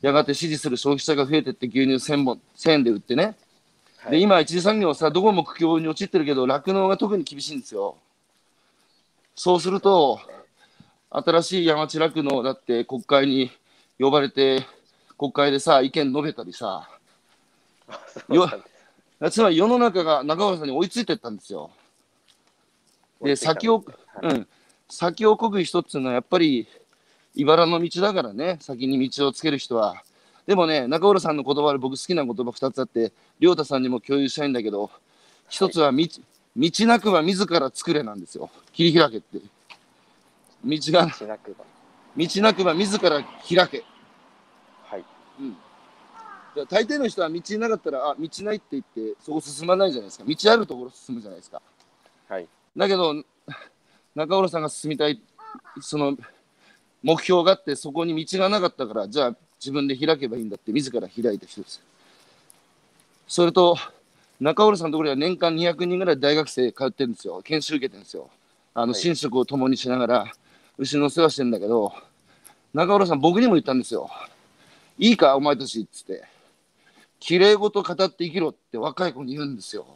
[0.00, 3.36] やがて支持する消費者が増えてって牛乳1000本、1000円で売ってね。
[4.00, 7.96] はいで、今、一次産業はさ、どこも苦境に陥ってるけど、酪農が特に厳しいんですよ。
[9.34, 10.20] そうすると、
[11.10, 13.50] 新しい山地酪農だって国会に
[13.98, 14.66] 呼ばれて、
[15.16, 16.88] 国会でさ、意見述べたりさ、
[19.30, 21.70] つまり世の中が中川さんに追いついてったんですよ。
[23.20, 23.84] で、先を、
[24.22, 24.48] はいうん、
[24.88, 26.68] 先をこぐ人っていうのはやっぱり
[27.34, 30.02] 茨の道だからね、先に道をつける人は。
[30.48, 34.90] でもね、中浦さんの言葉で僕好きな言葉2つあって、亮太さんにも共有したいんだけど、
[35.50, 36.08] 一つは道、
[36.56, 38.48] 道なくは自ら作れなんですよ。
[38.72, 39.40] 切り開けって。
[40.64, 41.66] 道が、しなくば
[42.16, 43.84] 道なくは自ら開け。
[44.84, 45.04] はい
[45.38, 45.56] うん。
[46.66, 50.24] 大抵の人は道なかったら、あ、道ないって言って、そこ進まないじゃないですか。
[50.26, 51.60] 道あるところ進むじゃないですか。
[52.26, 53.22] はいだけど、
[54.14, 55.20] 中浦さんが進みたい、
[55.82, 56.16] その、
[57.02, 61.82] 目標があって、そこに道がなかったから、じゃあ自分で開けばいいんだって、自ら開いた人ですよ。
[63.26, 63.76] それと、
[64.40, 67.40] 中浦さんのところには年間200人ぐらい大学生通ってるんですよ。
[67.42, 68.30] 研修受けてるんですよ。
[68.74, 70.32] あの、はい寝食を共にしながら、
[70.78, 71.92] 牛の世話してるんだけど、
[72.72, 74.08] 中浦さん、僕にも言ったんですよ。
[74.98, 76.24] いいか、お前たち、っつって。
[77.18, 79.86] 綺麗事語って生きろって若い子に言うんですよ。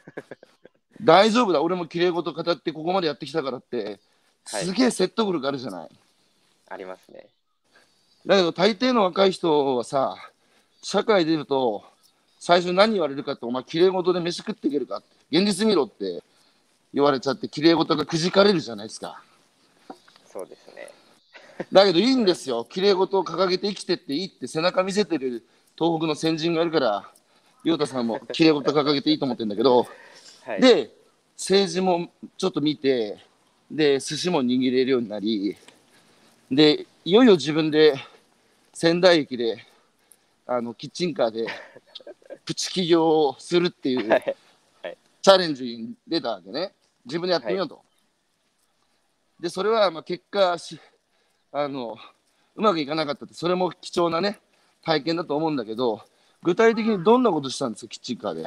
[1.00, 4.00] 大丈夫だ、俺も綺麗事語ってここまでやってきたからって、
[4.48, 5.90] はいすげえ説得力あるじゃない。
[6.68, 7.26] ありますね
[8.26, 10.16] だけど大抵の若い人はさ、
[10.82, 11.84] 社会出ると、
[12.40, 16.22] 最初に何言われるかって、お前綺麗事で飯食っていけるかって、現実見ろって
[16.92, 19.22] 言われちゃって、綺麗事がくじかれるじゃないですか。
[20.26, 20.88] そうですね
[21.72, 22.66] だけどいいんですよ。
[22.68, 25.46] 綺麗事を掲げて生きてっていいって背中見せてる
[25.78, 27.10] 東北の先人がいるから、
[27.64, 29.86] 陽太さんも綺麗事掲げていいと思ってるんだけど、
[30.44, 30.90] はいで、
[31.36, 33.18] 政治もちょっと見て、
[33.70, 35.56] で、寿司も握れるようになり、
[36.50, 37.94] で、いよいよ自分で
[38.78, 39.56] 仙台駅で
[40.46, 41.46] あのキッチンカーで
[42.44, 44.36] プチ起業をするっていうはい。
[45.22, 46.74] チャレンジに出たわけね。
[47.06, 47.80] 自分でやってみようと、
[49.40, 50.78] でそれはまあ結果し
[51.52, 51.96] あの
[52.54, 54.40] うまくいかなかったってそれも貴重なね
[54.84, 56.02] 体験だと思うんだけど
[56.42, 58.42] 具体的にどんなことしたんですかキッチンカーで？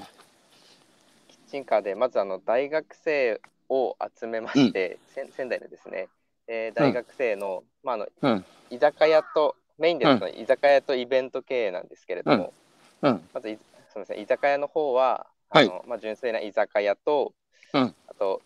[1.27, 6.07] キッチンカーでまずあの大学生を集めまして、せん仙台のですね、
[6.47, 12.53] えー大学生の,、まあ、あのうん居酒屋とメインでの居酒屋とイベント経営なんですけれども、
[13.01, 13.29] うん。
[13.33, 13.57] まずい
[13.89, 15.65] すみません居酒屋の方ははい。
[15.65, 17.33] あの、まあ、純粋な居酒屋と、
[17.73, 17.95] うん。
[18.07, 18.41] あと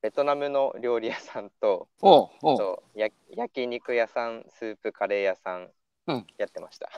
[0.00, 5.68] ベトナムの料理屋さんとおとや焼肉屋さんスープカレー屋さん
[6.06, 6.26] うん。
[6.38, 6.88] やってました、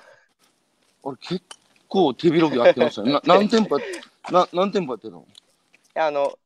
[1.03, 1.43] 俺結
[1.89, 3.85] 構手広くやってましたねな何店舗や
[4.31, 5.27] な何店舗やってるの？
[5.95, 6.39] あの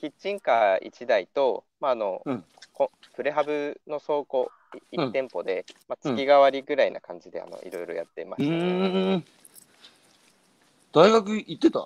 [0.00, 2.44] キッチンカー1台と、まああのうん。
[2.72, 4.50] こプレハブの倉庫
[4.92, 5.04] いうん。
[5.08, 6.16] 1店舗で、まあ、うん。
[6.16, 9.22] 月替わりぐらいな感じで、あのいろいろやってまうし
[10.92, 11.80] た、大学行ってた？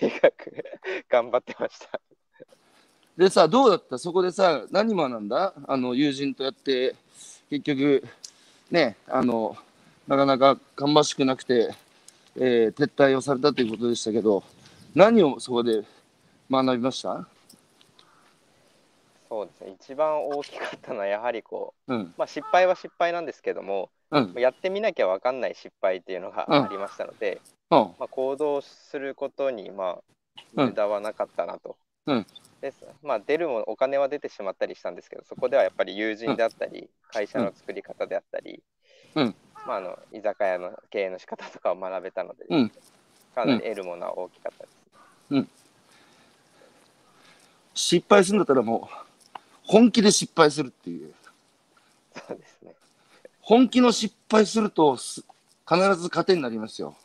[0.00, 0.64] 大学
[1.08, 2.00] 頑張ってました。
[3.16, 3.98] でさどうだった？
[3.98, 5.52] そこでさ何学んだ？
[5.66, 6.94] あの友人とやって
[7.50, 8.04] 結局
[8.70, 9.56] ねあの
[10.08, 11.74] なかなか芳しくなくて、
[12.36, 14.42] えー撤退をされたということでしたけど
[14.94, 15.82] 何をそこで
[16.50, 17.26] 学びました？
[19.28, 19.76] そうですね。
[19.80, 22.14] 一番大きかったのはやはりこう、うん。
[22.16, 24.34] まあ、失敗は失敗なんですけどもうん。
[24.36, 26.64] やってみなきゃ分かんない失敗っていうのがうん。
[26.64, 27.78] ありましたので、うん。
[27.98, 29.94] まあ、行動することにま
[30.54, 30.62] うん。
[30.62, 31.76] あ無駄はなかったなと。
[32.06, 32.26] うん。
[32.60, 32.84] です。
[33.02, 38.62] まあ、出るもお金は出てしまったりしたんですけどそこではやっぱり友人であったり、会社の作り方であったり、
[39.16, 39.34] うん。
[39.66, 42.72] まあ、あの居酒屋の経営の仕方とかを学べたので、うん。
[43.34, 45.63] かなり得るものは大きかったです。
[47.74, 51.12] 失敗するんだったらもう本気で失敗するっていう
[52.14, 52.72] そうですね。
[53.40, 55.24] 本気の失敗するとす
[55.68, 56.96] 必ず糧になりますよ。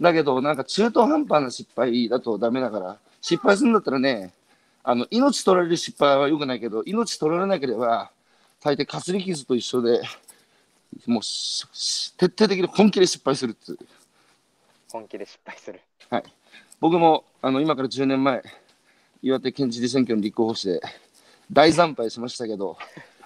[0.00, 4.32] だけど、なんか中途半端な失敗だとダメだから、失敗するんだったらね、
[4.82, 8.10] あの、命取られる失敗は良くないけど、命取られなければ、
[8.62, 10.00] 大抵かすり傷と一緒で、
[11.06, 13.78] もう徹底的に本気で失敗するっていう。
[14.90, 15.80] 本気で失敗する。
[16.80, 18.42] 僕も、あの、今から10年前、
[19.22, 20.80] 岩手県知事選挙に立候補して、
[21.52, 22.76] 大惨敗しましたけど、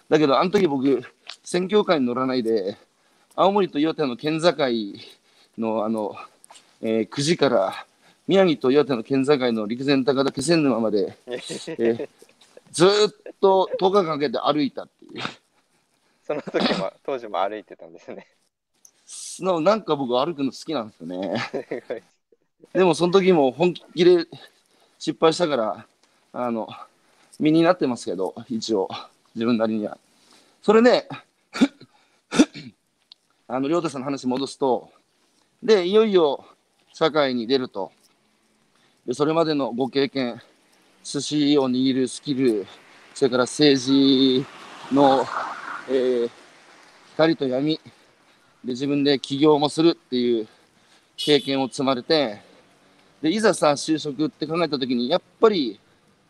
[0.08, 1.02] だけど、あの時僕、
[1.42, 2.76] 選挙カーに乗らないで、
[3.36, 4.54] 青森と岩手の県境
[5.58, 6.16] の、あの、
[6.80, 7.86] えー9時から、
[8.26, 12.08] 宮城と岩手の県境の陸前高田気仙沼まで、えー
[12.74, 15.22] ずーっと10日間かけて歩いたっていう。
[16.26, 18.26] その時も当時も歩いてたんですね。
[19.40, 21.34] ななんか僕歩くの好きなんですよね。
[22.74, 24.26] でもその時も本気で
[25.04, 25.86] 失敗したから、
[26.32, 26.66] あの、
[27.38, 28.88] 身になってますけど、一応、
[29.34, 29.98] 自分なりには。
[30.62, 31.06] それね、
[33.46, 34.90] あの、亮太さんの話戻すと、
[35.62, 36.46] で、いよいよ
[36.94, 37.92] 社会に出ると。
[39.04, 40.40] で、それまでのご経験、
[41.02, 42.66] 寿司を握るスキル、
[43.12, 44.46] それから政治
[44.90, 45.26] の、
[45.90, 46.30] えー
[47.12, 47.78] 光と闇、
[48.64, 50.48] で、自分で起業もするっていう
[51.18, 52.53] 経験を積まれて、
[53.24, 55.80] で、いざさ、就職って考えたときに、やっぱり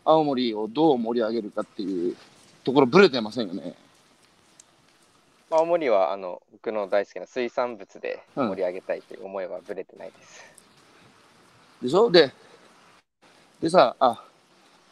[0.05, 2.17] 青森をどう盛り上げるかっていう
[2.63, 3.75] ところ、ぶれてませんよね。
[5.51, 10.45] まあ青森はあの僕の大好きな水産物で盛り上げたいという思いはぶれてないです。
[11.83, 12.09] でしょ？
[12.13, 12.33] で、
[13.61, 14.25] でさ、あ、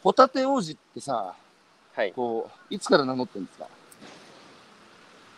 [0.03, 1.33] ホタテ王子ってさ、
[1.95, 2.11] はい。
[2.11, 3.67] こう、いつから名乗ってるんですか？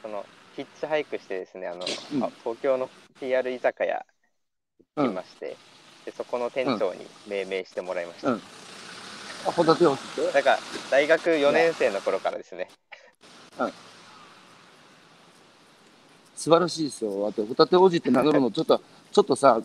[0.01, 0.25] その
[0.55, 4.03] ヒッチハイクしてですね、あの、うんあ東京の PR 居酒屋
[4.97, 5.55] 行きまして、
[6.05, 8.31] でそこの店長に命名してもらいました。
[8.31, 8.41] うん
[9.47, 10.31] あホタテ王子って？
[10.31, 12.67] だから大学4年生の頃からですね。
[16.35, 17.27] 素晴らしいですよ。
[17.27, 19.61] あと、ホタテ王子って名乗るの、ちょっと、ちょっとさ、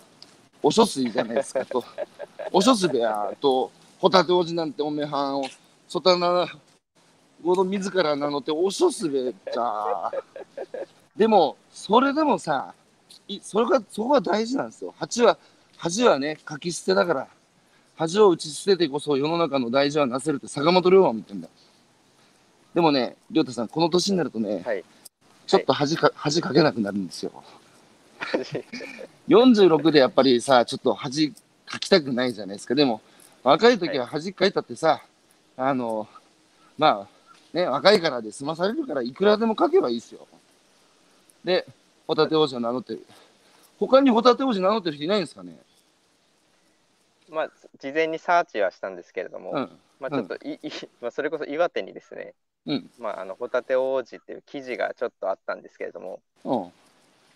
[0.62, 1.64] お処水じゃないですか。
[1.66, 1.84] と、
[2.52, 5.44] お処水でや、と、ホタテ王子なんておめはんを、
[5.88, 6.46] そたな、
[7.42, 10.12] ごの自ら名乗って、お処水べじゃ。
[11.16, 12.72] でも、それでもさ、
[13.26, 14.94] いそれが、そこが大事なんですよ。
[14.98, 15.36] 恥は、
[15.82, 17.28] 恥はね、書き捨てだから、
[17.96, 21.52] 恥を打ち捨ててこそ世の中の大事はなせるって坂本龍馬も言ってんだよ。
[22.74, 24.84] でもね、亮太さん、この年になるとね、はい。
[25.46, 27.32] ちょっと恥か、恥かけなくなるんですよ。
[29.26, 31.32] 46でやっぱりさ、ちょっと恥
[31.64, 32.74] かきたくないじゃないですか。
[32.74, 33.00] でも、
[33.42, 35.02] 若い時は恥かいたってさ、
[35.56, 36.06] あの、
[36.76, 40.28] まあ、ね、若いからで済まされるから、いくらでも書けばいいですよ。
[41.42, 41.66] で、
[42.06, 43.06] ホタテ王子を名乗ってる。
[43.78, 45.56] 他にホタテ王子名乗ってる人いないんですかね？
[47.30, 49.70] まあ、事前にサーチはしたんですけれども、うん。
[50.00, 50.70] まあ、ちょっとい、い
[51.00, 52.34] まあ、それこそ岩手にですね、
[52.66, 56.72] うんまあ、あのホタテ王子っていう記事がちょっとあったんですけれども、うん。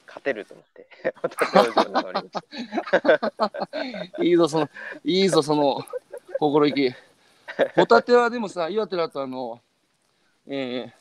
[0.06, 0.86] 勝てると思って、
[1.16, 4.22] ホタテ王子を名乗りました。
[4.22, 4.70] いいぞ、その、
[5.04, 5.80] いいぞ、その、
[6.38, 6.94] 心意気。
[7.74, 9.60] ホタテはでもさ、岩手だとあの、
[10.46, 10.92] えー、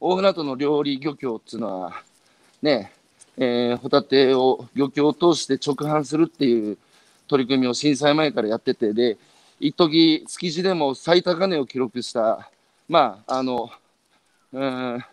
[0.00, 2.02] 大船渡の料理漁協っていうのは、
[2.60, 2.92] ね、
[3.38, 6.76] えー、ホタテを漁協を通して直販するっていう
[7.26, 9.18] 取り組みを震災前からやってて、で、
[9.60, 12.50] 一時築地でも最高値を記録した、
[12.88, 13.70] まあ、あの、
[14.52, 15.04] うーん、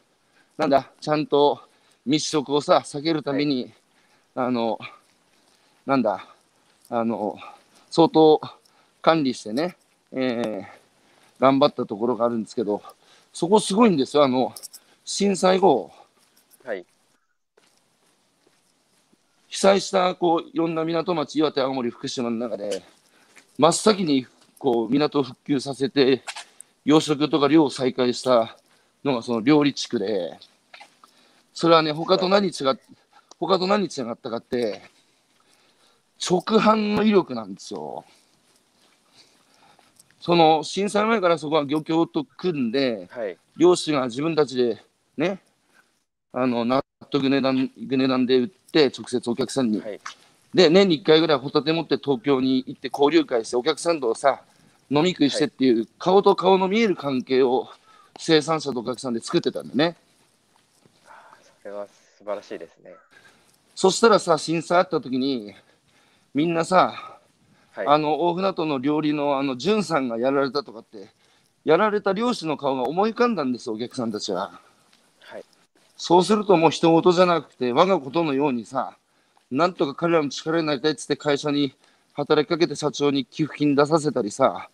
[0.57, 1.61] なんだ、ちゃんと
[2.05, 3.71] 密食をさ、避けるために、
[4.35, 4.79] あの、
[5.85, 6.25] なんだ、
[6.89, 7.37] あの、
[7.89, 8.41] 相当
[9.01, 9.75] 管理してね、
[10.11, 10.79] えー
[11.39, 12.81] 頑張ったところがあるんですけど、
[13.31, 14.53] そこすごいんですよ、あの、
[15.05, 15.91] 震災後、
[16.63, 16.85] はい、
[19.49, 22.83] 被災したこういろんな港町、岩手、青森、福島の中で、
[23.57, 24.27] 真っ先に
[24.59, 26.23] こう港を復旧させて、
[26.85, 28.55] 養殖とか漁を再開した
[29.03, 30.39] のがその料理地区で、
[31.51, 32.53] それはね、他と何違っ
[33.39, 34.81] 他と何違ったかって、
[36.29, 38.05] 直販の威力なんですよ。
[40.19, 44.83] その震災前からそこは漁協と組んで、はい、漁師が自分たちで
[45.17, 45.39] ね、
[46.33, 49.81] あの納得値段値段で売って、直接お客さんに。
[49.81, 49.99] はい、
[50.53, 54.41] で、年に1回ぐらいホタテ持って東京に行って交流会して、お客さんとさ、
[54.89, 57.67] 飲み食いしてっていう、顔と顔の見える関係を
[58.17, 59.95] 生産者とお客さんで作ってたんだね。
[61.61, 62.93] それは素晴らしいですね。
[63.75, 65.53] そしたらさ、震災あった時に、
[66.33, 67.19] みんなさ、
[67.71, 71.09] はい、あの大船渡の料理のあの潤さんがやられたとかって、
[71.65, 74.59] やられた漁師の顔が思い浮かんだんですよ、お客さんたちは。
[75.99, 78.97] はい、そうするともう人事じゃなくて、我がことのようにさ、
[79.51, 81.75] なんとか彼らの力になりたいっつって会社に
[82.13, 84.69] 働きかけて社長に寄付金出させたりさ、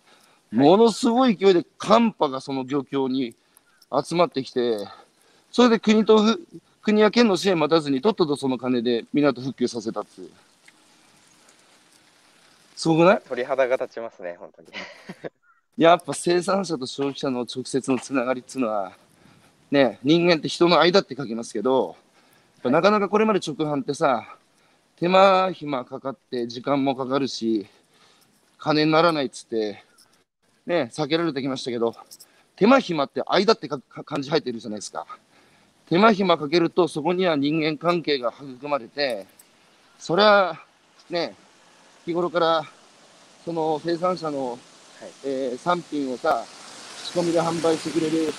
[0.52, 3.34] ものすごい勢いで寒波がその漁協に
[4.04, 4.86] 集まってきて、
[5.50, 6.40] それで国とふ
[6.82, 10.30] 国や県の支援待たずに、とっととその金で港復旧させたっていう。
[12.76, 13.22] すごくない？
[13.28, 14.68] 鳥肌が立ちますね、本当に。
[15.76, 18.92] やっぱ生産者と消費者の直接のつながりっていうのは、
[19.70, 21.96] ね、人間って人の間って書きますけど、
[22.62, 24.36] なかなかこれまで直販ってさ、
[24.96, 27.66] 手間暇かかって時間もかかるし、
[28.58, 29.84] 金にならないっつって、
[30.66, 31.94] ね、避けられてきましたけど、
[32.56, 35.06] 手間暇って間ってかか漢字入ってるじゃないですか。
[35.88, 39.26] 手間暇かけるとそこには人間関係が育まれて、
[39.98, 40.60] それは
[41.10, 41.34] ね、
[42.04, 42.64] 日頃から
[43.44, 44.58] その生産者の
[44.98, 46.42] はい、えー産品をさ、
[47.04, 48.32] 仕込みで販売してくれる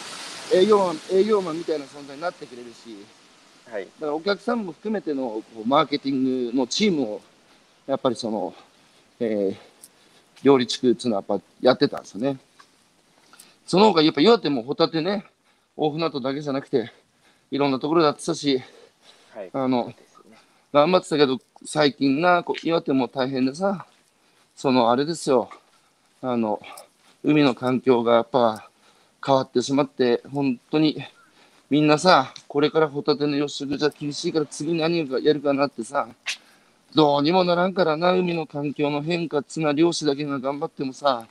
[0.53, 3.05] 営業マン営業マンみたいな存在になってくれるし、
[3.71, 7.21] はい、だからお客さんも含めてのこうマーケティングのチームを、
[7.85, 8.53] やっぱりその、
[9.19, 9.77] えー
[10.43, 12.37] 料理地区っていうのはやっぱやってたんですよね。
[13.65, 15.25] その他、やっぱ岩手もホタテね、
[15.75, 16.91] 大船渡だけじゃなくて、
[17.51, 18.61] いろんなところでやってたし、
[19.33, 19.95] はい、あのね。
[20.73, 23.85] 頑張ってたけど、最近な、こう岩手も大変でさ、
[24.55, 25.49] そのあれですよ、
[26.21, 26.61] あの、
[27.23, 28.69] 海の環境がやっぱ
[29.27, 31.03] 変わってしまって、本当に
[31.69, 36.07] みんなさ、これからホタテの養殖じゃ厳しいから次何をやるかなってさ、
[36.95, 41.27] どうにもならんからな、海の環境の変化っつうのは漁師だけが頑張ってもさ、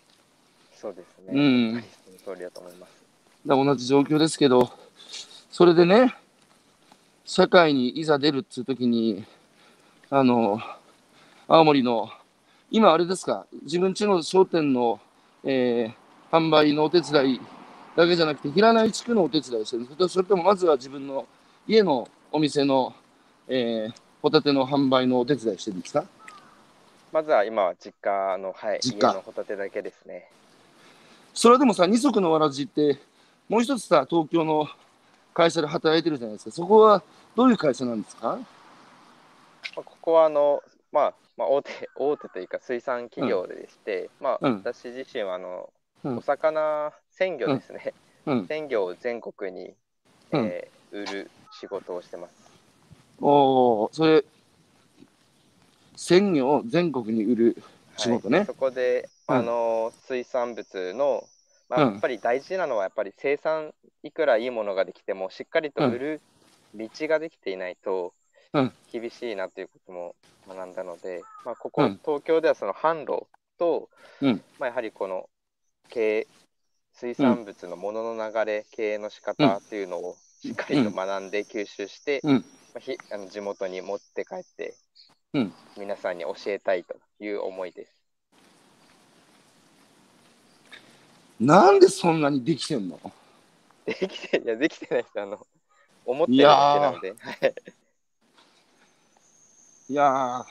[0.74, 1.32] そうですね。
[1.32, 2.90] うんはい、その通りだと思います。
[3.46, 4.70] だ同じ状況ですけど、
[5.50, 6.14] それでね、
[7.24, 9.24] 社会にいざ出るっていう時に、
[10.10, 10.60] あの、
[11.48, 12.10] 青森の、
[12.70, 15.00] 今あれですか、自分家の商店の、
[15.44, 17.40] えー販売のお手伝い
[17.96, 19.82] だけじゃなくて、平内地区のお手伝いをしてる。
[19.82, 21.26] んですかそれともまずは自分の
[21.66, 22.94] 家のお店の、
[23.48, 26.04] えーホタテの販売のお手伝いしてるんですか？
[27.12, 29.06] まずは今は実家の、はい、実家。
[29.06, 30.28] 家のホタテだけですね。
[31.32, 32.98] それはでもさ、二足のわらじって、
[33.48, 34.66] もう一つさ、東京の
[35.32, 36.50] 会社で働いてるじゃないですか。
[36.50, 37.02] そこは
[37.36, 38.38] どういう会社なんですか？
[39.76, 44.56] まあ、ここはあの、まあ、まあ、大手、大手というか水産企業でして、まあ、うん。
[44.56, 45.70] 私自身はあの、
[46.02, 46.16] うん。
[46.18, 47.94] お魚、鮮魚ですね。
[48.26, 48.46] うん。
[48.46, 49.74] 鮮魚を全国に、
[50.32, 50.46] うん。
[50.46, 52.32] えー売る仕事をしてます。
[53.20, 54.24] おお、それ、
[55.96, 57.56] 鮮魚を全国に売る
[57.98, 58.38] 仕事ね。
[58.38, 59.36] はい、そこで、うん。
[59.36, 61.24] あの水産物の、
[61.68, 61.92] まあ、うん。
[61.94, 66.20] やっぱり大事なのはやっぱり生産いくらいいものができてもしっかりと売る
[66.74, 68.14] 道ができていないと
[68.52, 68.72] うん。
[68.92, 70.14] 厳しいなということも
[70.48, 72.00] 学んだので、まあ、ここ、うん。
[72.04, 73.26] 東京ではその販路
[73.58, 73.88] と、
[74.22, 74.40] うん。
[74.58, 75.28] まあ、やはりこの
[75.90, 76.26] 経営
[76.98, 82.22] 水産物のものの流れ、経営の仕方っていうのをしっかりと学んで吸収して、
[82.74, 84.74] あ、ひあの地元に持って帰って、
[85.34, 87.92] うん皆さんに教えたいという思いです。
[91.38, 92.98] なんでそんなにできてんの？
[93.84, 95.04] できて、いや、できてない。
[95.16, 95.46] あの、
[96.06, 97.14] 思ってるだけなので。
[97.18, 97.54] はい
[99.88, 100.44] いやー、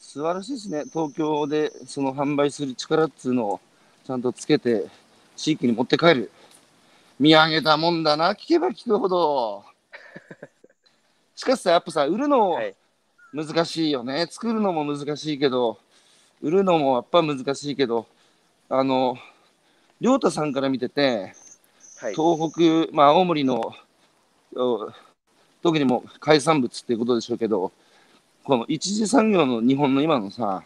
[0.00, 0.84] 素晴らしいですね。
[0.90, 3.60] 東京でその販売する力っつうのを
[4.06, 4.86] ちゃんとつけて、
[5.38, 6.32] 地域に持って帰る。
[7.20, 9.64] 見上げたもんだな、聞けば聞くほど。
[11.36, 12.74] しかしさ、やっぱさ、売るのはい。
[13.32, 14.26] 難しいよね。
[14.28, 15.78] 作るのも難しいけど、
[16.42, 18.06] 売るのもやっぱ難しいけど、
[18.68, 19.16] あの、
[20.00, 21.34] 亮太さんから見てて、
[21.98, 22.14] はい。
[22.14, 23.72] 東北、まあ、青森の
[24.56, 24.90] お
[25.62, 27.70] 特にもう海産物っていうことでしょうけど、
[28.42, 30.64] この一次産業の日本の今のさ、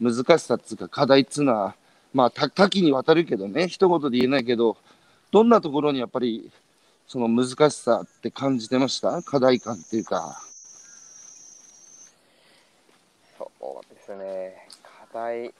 [0.00, 1.74] 難しさっつうか課題っつうのは、
[2.14, 4.76] まあ、多多岐にわたるけどね、一言で言えないけど、
[5.30, 6.50] どんなところにやっぱり
[7.06, 9.22] その難しさって感じてました？
[9.22, 10.40] 課題感っていうか。
[13.36, 14.68] そうですね。
[15.12, 15.44] 課題。
[15.44, 15.52] ま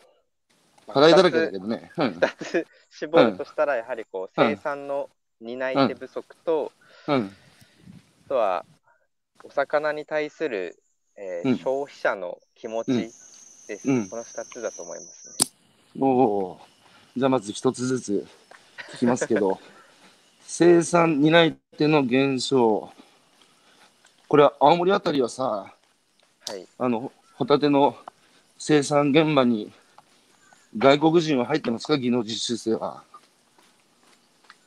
[0.89, 1.91] あ課題だらけだけどね。
[1.97, 2.15] うん。
[2.15, 6.73] 二つ二つ絞るとしたら、やはりこううん生産の担い手不足と、
[7.07, 7.31] うん。
[8.27, 8.65] あとは
[9.45, 10.77] お魚に対する、
[11.17, 13.09] えーうん消費者の気持ちで
[13.77, 15.58] す、うんこの2つだと思いますね。
[15.99, 16.61] おお。
[17.17, 18.27] じゃあまず一つずつ
[18.95, 19.61] 聞きますけど、
[20.47, 22.93] 生産担い手の減少。
[24.29, 25.73] これは青森あたりはさ、
[26.47, 26.67] はい。
[26.79, 27.97] あの、ホタテの
[28.59, 29.73] 生産現場に
[30.77, 31.97] 外国人は入ってますか？
[31.97, 33.05] 技能実習生は。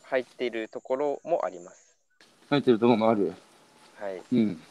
[0.03, 1.95] 入っているところもあります。
[2.49, 3.33] 入ってるところもある。
[3.99, 4.21] はい。
[4.31, 4.61] うん。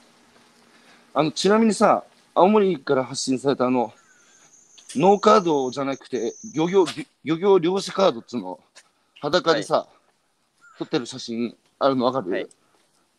[1.15, 3.93] あの、ちなみにさ、青森から発信されたあの、
[4.97, 6.85] ノーカードじゃなくて、漁業、
[7.25, 8.59] 漁業漁師カードっつうの、
[9.21, 9.87] 裸でさ、
[10.79, 12.49] 撮ってる写真あるのわかる、はい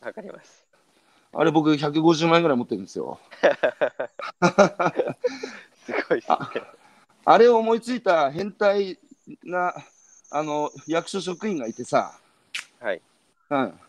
[0.02, 0.66] わかります。
[1.34, 3.20] あれ僕150枚ぐらい持ってるんですよ。
[5.86, 6.38] すごいですね。
[7.24, 8.98] あれを思いついた変態
[9.44, 9.74] な、
[10.32, 12.18] あの、役所職員がいてさ、
[12.80, 13.02] はい。
[13.52, 13.80] うん。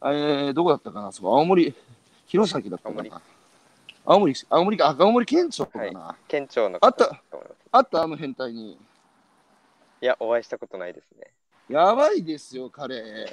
[0.00, 1.12] あれ、どこだったかな？
[1.12, 1.74] そこ、青森、
[2.26, 3.22] 弘前だったか青森な
[4.06, 7.20] 青森、青森か、あ青森県庁かな、県庁のあった
[7.72, 8.78] あったあの変態に。
[10.00, 11.32] いや、お会いしたことないですね。
[11.68, 13.02] やばいですよ、彼。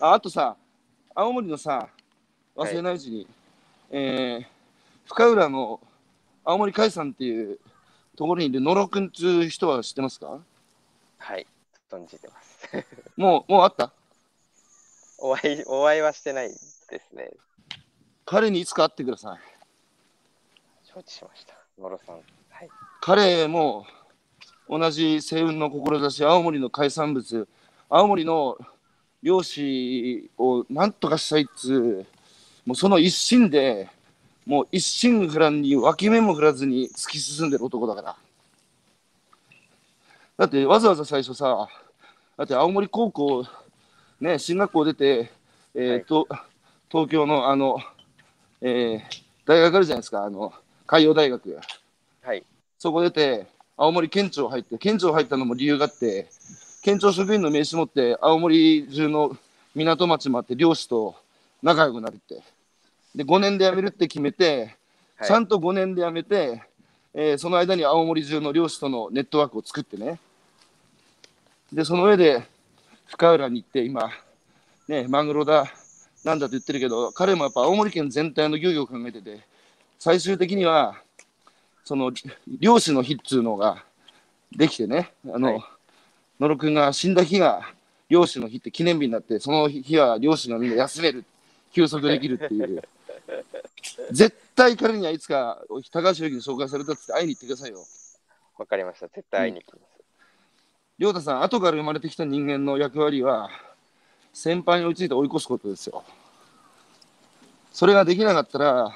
[0.00, 0.56] ああとさ、
[1.14, 1.88] 青森のさ、
[2.54, 3.26] 忘れないうちに、
[3.90, 4.46] えー
[5.08, 5.78] 深浦の
[6.44, 7.60] 青森海産っていう
[8.16, 10.40] ところにいる野呂くんっていう人は知ってますか？
[11.18, 11.46] はい。
[11.88, 12.68] 存じてます。
[13.16, 13.92] もう、もうあった？
[15.18, 16.54] お会い、お会いはしてないで
[16.98, 17.30] すね。
[18.28, 19.38] 彼にいつか会ってください。
[20.82, 21.54] 承知しました。
[21.80, 22.16] 野呂さん。
[22.16, 22.20] は
[22.64, 22.68] い。
[23.00, 23.86] 彼も
[24.68, 27.46] 同じ星雲の志、青森の海産物、
[27.88, 28.58] 青森の
[29.22, 32.06] 漁師をなんとかしたいっつう、
[32.66, 33.88] もうその一心で、
[34.44, 38.16] もう一心不乱に脇目も振らずに突き進んでる男だから。
[40.36, 41.68] だってわざわざ最初さ、
[42.36, 43.46] だって青森高校、
[44.20, 45.30] ね、進学校出て、
[45.76, 46.26] えーと
[46.90, 47.78] 東京のあの、
[48.68, 49.00] えー
[49.44, 50.52] 大学あるじゃないですか、あの
[50.88, 51.56] 海洋大学。
[52.20, 52.42] はい。
[52.80, 53.46] そこ出て、
[53.76, 56.26] 青森県庁入って、県庁入ったのも理由があって、
[56.82, 59.36] 県庁職員の名刺持って、青森中の
[59.72, 61.14] 港町もあって、漁師と
[61.62, 62.42] 仲良くなるって。
[63.14, 64.76] で、5年で辞めるって決めて、
[65.14, 66.60] はいちゃんと5年で辞めて、
[67.14, 70.18] えーその間に青森中の漁師とのネットワークを作ってね。
[71.72, 72.42] で、その上で、
[73.06, 74.10] 深浦に行って、今、
[74.88, 75.72] ね、マグロだ、
[76.26, 79.40] なんだと言ってるけど、彼もやっぱ青森県全体の漁業を考えてて、
[79.96, 81.00] 最終的には、
[81.84, 82.10] その
[82.58, 83.84] 漁師の日っつうのが
[84.50, 85.64] できてね、あの、はい
[86.38, 87.62] 野呂君が死んだ日が
[88.10, 91.24] 漁師の日って記念日になって、その日は漁師がみんな休める、
[91.72, 92.82] 休息できるっていう。
[94.12, 97.82] 絶対彼にはいつか高橋由紀に紹介されたって会いに行ってくださいよ。
[98.58, 99.08] わかりました。
[99.08, 100.04] 絶対会いに行きます。
[100.98, 103.48] 亮太さん、後から生まれてきた人間の役割は、
[104.36, 106.04] 先輩に追いついて追い越すことですよ。
[107.72, 108.92] それができなかったら、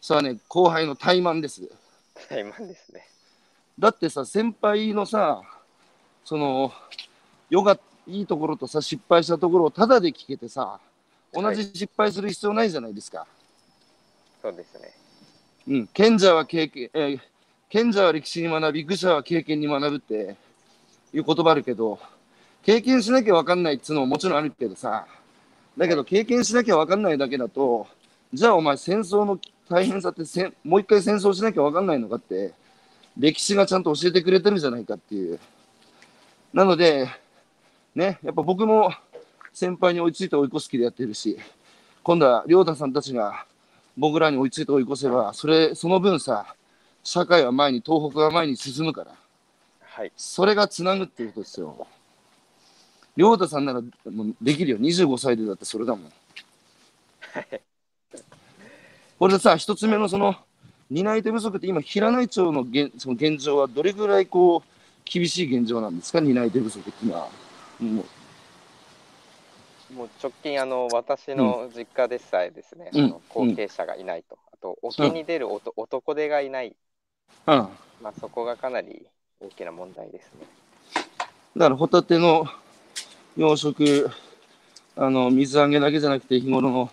[0.00, 1.68] それはね、後輩の怠慢です。
[2.28, 3.08] 怠慢ですね。
[3.76, 5.42] だってさ、先輩のさ、
[6.24, 6.72] その、
[7.50, 7.76] よが
[8.06, 10.78] いいところとさ、失敗したところをただで聞けてさ、
[11.32, 13.26] 同じ失敗する必要ないじゃないですか。
[14.40, 14.92] そうですね。
[15.66, 17.20] うん、賢者は経験、えー
[17.68, 20.36] 賢者は歴史に学び、愚者は経験に学ぶって
[21.12, 22.00] いう言葉あるけど、
[22.62, 25.06] 経験しなきゃ分かんないっつうのももちろんあるけどさ、
[25.76, 27.86] だけど経験しなきゃ分かんないだけだと、
[28.32, 29.38] じゃあお前戦争の
[29.68, 32.52] 大変さってせんもう一回戦争しなきゃ分かんないのかって、
[33.16, 35.38] 歴史がちゃんと教えてくれてるじゃないかっていう。
[36.52, 37.08] なので、
[37.94, 38.92] ね、やっぱ僕も
[39.52, 41.38] 先輩に追いついて追い越す気でやってるし、
[42.02, 43.46] 今度は亮太さんたちが
[43.96, 46.54] 僕らに追いついて追い越せば、それ、その分さ、
[47.02, 49.12] 社会は前に、東北は前に進むから、
[49.82, 50.12] はい。
[50.16, 51.86] それがつなぐっていうことですよ。
[53.16, 54.78] 亮太さんならもうできるよ。
[54.78, 56.12] 25歳でだってそれだもん。
[59.18, 60.34] これでさ、一つ目のその、
[60.90, 64.70] 担い手不足って今、平内町の現その現状はどれぐらいこう、
[65.04, 67.28] 厳しい現状なんですか、担い手不足って今。
[67.80, 68.04] もう
[69.94, 76.76] もう直近、あの私の実家でさえですね、うん後継者がいないと、あと、沖に出るおと男手がいない、
[77.46, 77.54] うん。
[77.54, 77.68] ま
[78.04, 79.06] あ、そこがかなり
[79.40, 80.46] 大きな問題ですね。
[81.56, 82.46] だからホタテの
[83.36, 84.10] 養殖、
[84.96, 86.90] あの水揚げだけじゃなくて日頃の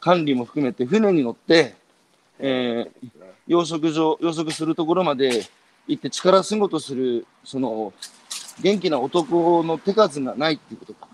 [0.00, 1.74] 管理も含めて船に乗って、
[2.38, 3.10] えー
[3.46, 5.46] 養殖場、養殖するところまで
[5.86, 7.92] 行って力仕事する、その
[8.60, 11.06] 元気な男の手数がないっていうことか。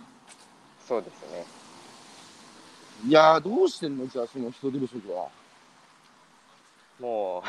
[0.89, 1.45] そうですね。
[3.07, 4.07] いやー、どうしてんの？
[4.07, 5.29] じゃあ、その人手不足は。
[6.99, 7.43] もう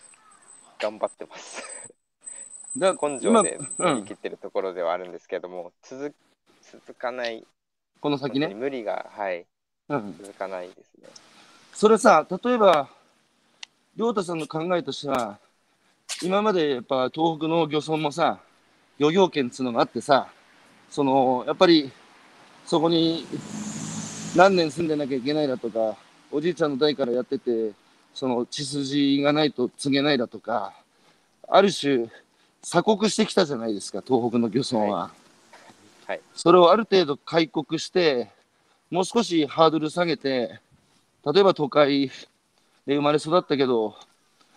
[0.80, 1.62] 頑張ってます。
[2.76, 6.14] だ根性でうん乗り切、ってるところではあるんですけども、続
[6.62, 7.46] 続かない、
[8.00, 8.48] この先ね。
[8.48, 9.46] 無理が、はい、
[9.88, 10.16] うん。
[10.20, 11.08] 続かないですね。
[11.72, 12.88] それさ、例えば、
[13.96, 15.38] 亮太さんの考えとしては、
[16.22, 18.40] 今までやっぱ東北の漁村もさ、
[18.98, 20.28] 漁業権っつうのがあってさ、
[20.90, 21.92] その、やっぱり、
[22.64, 23.26] そこに
[24.36, 25.96] 何年住んでなきゃいけないだとか、
[26.30, 27.72] おじいちゃんの代からやってて、
[28.14, 30.72] その血筋がないと告げないだとか、
[31.48, 32.08] ある種、
[32.64, 35.10] 鎖国してきたじゃないですか、東北の漁村は。
[36.06, 38.30] はいそれをある程度開国して、
[38.90, 40.60] もう少しハードル下げて、
[41.24, 42.08] 例えば都会
[42.86, 43.96] で生まれ育ったけど、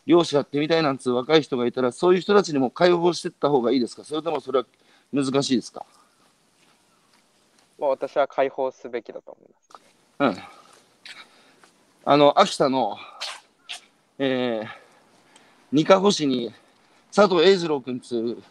[0.06, 4.04] 漁師やってみたいなんつう若い人がいたら、そういう人たちにも解放していった方がいいですか？
[4.04, 4.66] それともそれは
[5.14, 5.86] 難しいですか？
[7.80, 10.38] まあ、私は解放すべきだと思います。
[10.40, 10.44] うん。
[12.06, 12.98] あの、秋田の、
[14.18, 14.68] えー、
[15.72, 16.54] 二カ保市に
[17.18, 18.44] 佐藤栄二郎君つう、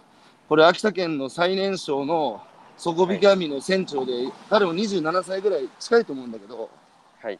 [0.49, 2.43] これ秋田県の最年少の
[2.77, 4.13] 底引き網の船長で、
[4.51, 6.69] 彼も27歳ぐらい近いと思うんだけど、
[7.23, 7.39] はい。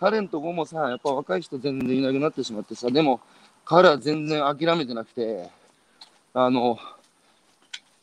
[0.00, 3.20] 彼んとこもさ、やっぱ若い人全然いなくなってしまってさ、でも
[3.66, 5.50] 彼は全然諦めてなくて、
[6.32, 6.78] あの、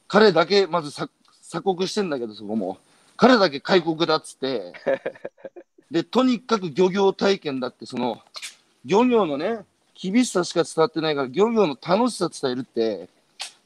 [0.07, 1.09] 彼だけまずさ
[1.41, 2.77] 鎖国してんだけど、そこも。
[3.17, 4.73] 彼だけ開国だっつって、
[5.89, 8.21] で、とにかく漁業体験だって、その、
[8.85, 9.65] 漁業のね、
[10.11, 13.07] 厳しさしか伝わってないから、漁業の楽しさ伝えるって、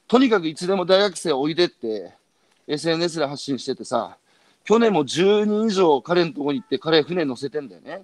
[0.07, 2.11] とにかくいつでも大学生おいでって、
[2.67, 4.17] SNS で発信しててさ、
[4.63, 8.03] 去年も10人以上彼のとこに行って、彼船乗せてんだよね。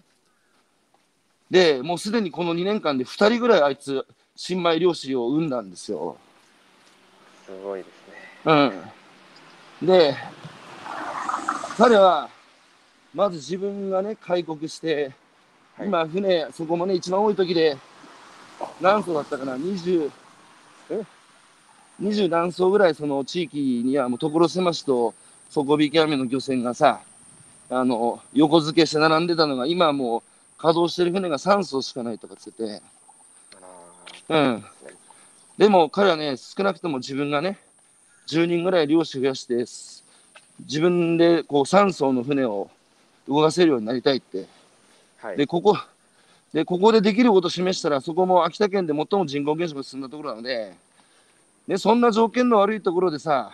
[1.51, 4.03] で、もうすでにこの2年間で2人ぐらいあいつ、
[4.35, 6.17] 新米漁師を生んだんですよ。
[7.45, 8.83] すごいですね。
[9.81, 9.87] うん。
[9.87, 10.15] で、
[11.77, 12.29] 彼は、
[13.13, 15.11] まず自分がね、開国して、
[15.75, 17.77] はい今、船、そこもね、一番多い時で、
[18.81, 20.11] 何艘だったかな、20、
[20.89, 21.01] え
[22.01, 25.13] ?20 何艘ぐらい、その地域には、もう所狭しと
[25.49, 27.01] 底引き網の漁船がさ、
[27.69, 30.21] あの、横付けして並んでたのが、今はもう
[30.57, 32.81] 稼働してる船が3艘しかないとかつってて、
[34.29, 34.65] うん。
[35.57, 37.59] でも彼はね、少なくとも自分がね、
[38.27, 40.03] 10人ぐらい漁師増やして、す
[40.59, 42.69] 自分でこう3艘の船を
[43.27, 44.45] 動かせるようになりたいって。
[45.17, 45.37] はい。
[45.37, 45.77] で、ここ、
[46.53, 50.73] で、ここでできることを示したら、そこも秋田県で最も人口減少が進んだところなので、
[51.67, 53.51] で、そんな条件の悪いところでさ、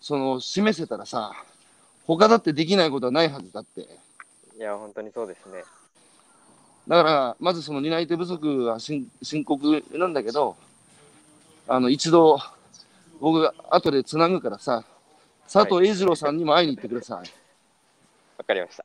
[0.00, 1.32] その、示せたらさ、
[2.06, 3.80] 他だってできないことはないはずだって。
[4.56, 5.64] いや、本当にそうですね。
[6.86, 10.56] だから、まずその担い手不足は深深刻なんだけど、
[11.66, 12.38] あの、一度、
[13.20, 14.84] 僕が後でつなぐからさ、
[15.50, 17.30] 佐藤栄二郎さんにも会いに行ってください。
[18.36, 18.84] わかりました。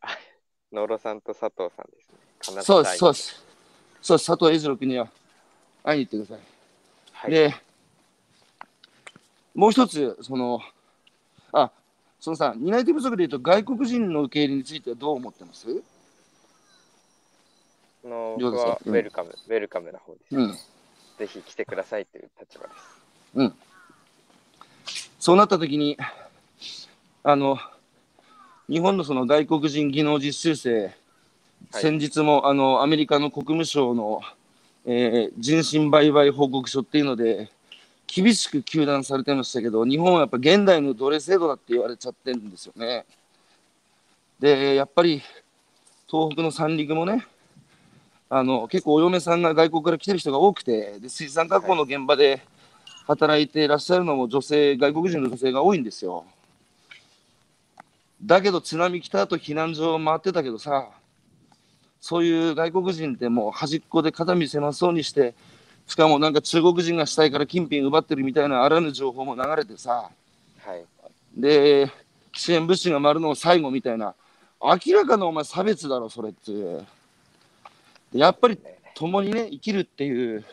[0.71, 2.28] 野呂さんと佐藤さんですね。
[2.41, 3.43] そうです、そうです。
[4.01, 5.07] そうです、佐藤栄二郎君には
[5.83, 6.45] 会いに行ってください。
[7.11, 7.31] はい。
[7.31, 7.55] で、
[9.53, 10.61] もう一つ、その、
[11.51, 11.71] あ、
[12.19, 15.67] そのさ、担い手不足でいうと、外国人の受け入れについてはどう思ってます？
[18.05, 20.35] あの僕はウェルカム、ウェルカムな方です。
[20.35, 20.57] うん。
[21.17, 23.01] ぜひ来てくださいという立場です。
[23.35, 23.53] うん。
[25.19, 25.97] そうなったときに、
[27.23, 27.57] あの、
[28.69, 30.95] 日本のその外国人技能実習生、
[31.71, 34.21] 先日もあのアメリカの国務省の、
[34.85, 37.49] えー人身売買報告書っていうので、
[38.07, 43.05] 厳しく糾弾されてましたけど、日本はやっぱ現代の奴隷制度だって言われちゃってるんですよね。
[44.39, 45.21] で、やっぱり
[46.07, 47.25] 東北の三陸もね、
[48.31, 52.41] あの結構お嫁さんが外国から来てる人が多くて、で水産加工の現場で
[53.05, 56.25] 働いていらっしゃるのも女性、外国人の女性が多いんですよ。
[58.23, 60.89] だけど津波来た後避難所を回ってたけどさ、
[62.01, 65.33] そういう外国人ってもう端っこで肩身狭そうにして、
[65.87, 70.09] しかもなんか中国人が死体から金品奪ってるみたいなあらぬ情報も流れてさ、
[70.59, 70.85] はい。
[71.35, 71.91] で、
[72.33, 74.13] 支援物資が回るのを最後みたいな、
[74.61, 76.51] 明らかなお前差別だろ、それって。
[78.11, 78.57] でやっぱり
[78.95, 80.43] 共にね、生きるっていう、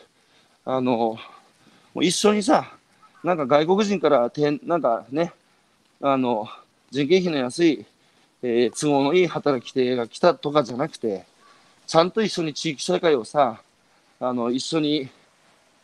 [0.65, 1.17] あの、も
[1.95, 2.71] う一緒にさ、
[3.23, 5.33] なんか外国人からてん、なんかね、
[6.01, 6.47] あの、
[6.91, 7.85] 人件費の安い、
[8.43, 11.25] えー都合のいい働き手が来たとかじゃなくて、
[11.87, 13.61] ちゃんと一緒に地域社会をさ、
[14.19, 15.09] あの、一緒に、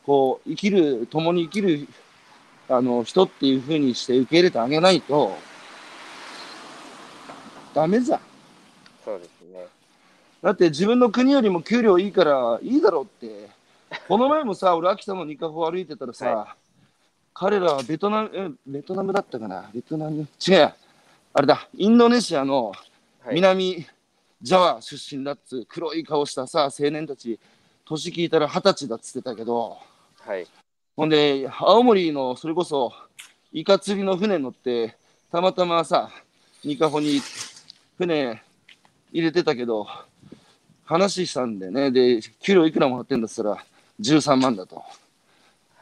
[0.06, 1.88] こう、生きる、共に生きる、
[2.68, 5.38] あの、人っていう風にして受け入れてあげないと、
[7.74, 8.20] ダメじゃん。
[9.06, 9.66] そうですね。
[10.42, 13.50] だって自分の国よりも給料いいからいいだろうって。
[14.08, 16.56] この前もさ、 俺秋田のニカホ歩いてたらさ、は
[17.34, 19.70] 彼らはベトナム、えベトナムだったかな？
[19.74, 20.28] ベトナム？
[20.46, 20.76] 違うや。
[21.34, 22.74] あれだ、インドネシアの
[23.26, 23.36] はい。
[24.44, 27.40] 南ジャワ出身だっつう黒い顔したさ、青年たち、
[27.86, 29.78] 年聞いたら二十歳だっつってたけど、
[30.20, 30.46] はい。
[30.98, 32.92] ほんで、青森のそれこそ、
[33.54, 34.98] イカ釣りの船乗って、
[35.32, 36.10] たまたまさ、
[36.66, 37.22] ニカホに
[37.98, 38.44] 船
[39.14, 39.88] 入れてたけど、
[40.84, 43.66] 話したんでね、で、給料いくらもらってんだっつったら、
[44.02, 44.84] 13万だと。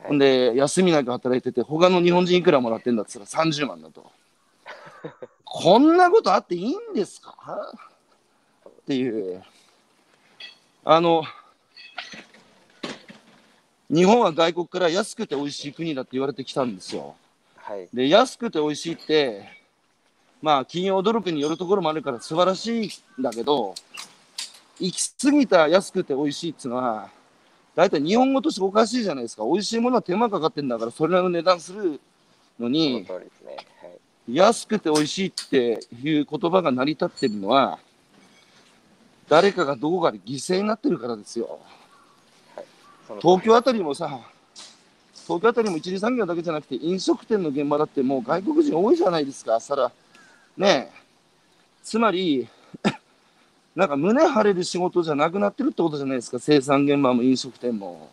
[0.03, 4.11] ほんで、休みなく働いてて、他の日本人いくらもらってんだっつったら30万だと。
[5.43, 7.73] こんなことあっていいんですか？
[8.91, 9.41] っていう。
[10.83, 11.23] あの、
[13.89, 17.15] 日本は外国から安くて美味しい国だって言われてきたんですよ。
[17.55, 17.87] はい。
[17.93, 19.47] で、安くて美味しいって、
[20.41, 22.87] まあ、企業努力によるところもあるから素晴らしい
[23.19, 23.75] んだけど、
[24.79, 27.09] 行き過ぎた安くて美味しいっていうのは、
[27.75, 29.43] 大体日本語としておかしいじゃないですか。
[29.45, 32.01] 美味しいものは手間かかってんだから、それなりの値段する
[32.59, 33.07] のに、ね。
[33.09, 34.35] はい。
[34.35, 37.79] 安くて美味しいっていう言葉が成り立ってるのは、
[39.31, 41.57] 誰かがどこかで犠牲になってるからですよ。
[43.21, 44.19] 東京あたりもさ、
[45.25, 49.89] 東京あたりも一次産業だけじゃなくて、飲食店の現場だってもう外国人多いじゃないですか、さら。
[50.57, 50.91] ねえ。
[51.81, 52.45] つまり、
[53.73, 58.09] なんか胸張れる仕事じゃなくなってるってことじゃないですか、生産現場も飲食店も。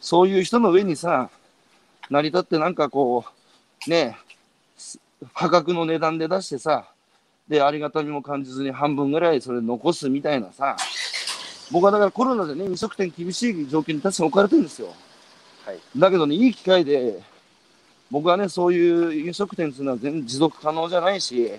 [0.00, 1.30] そういう人の上にさ、
[2.10, 3.24] 成り立ってなんかこ
[3.88, 4.16] う、ね
[5.34, 6.86] 破格の値段で出してさ、
[7.48, 10.76] で、ありがたみも感じずに半分ぐらいそれ残すみたいなさ、
[11.70, 14.88] 僕はだからコロナでね、飲食店厳しい状況に確かに置かれてるんですよ。
[15.64, 15.80] はい。
[15.96, 17.22] だけどね、いい機会で、
[18.10, 21.52] 僕はね、そういう飲食店っていうのは全然持続可能じゃないし、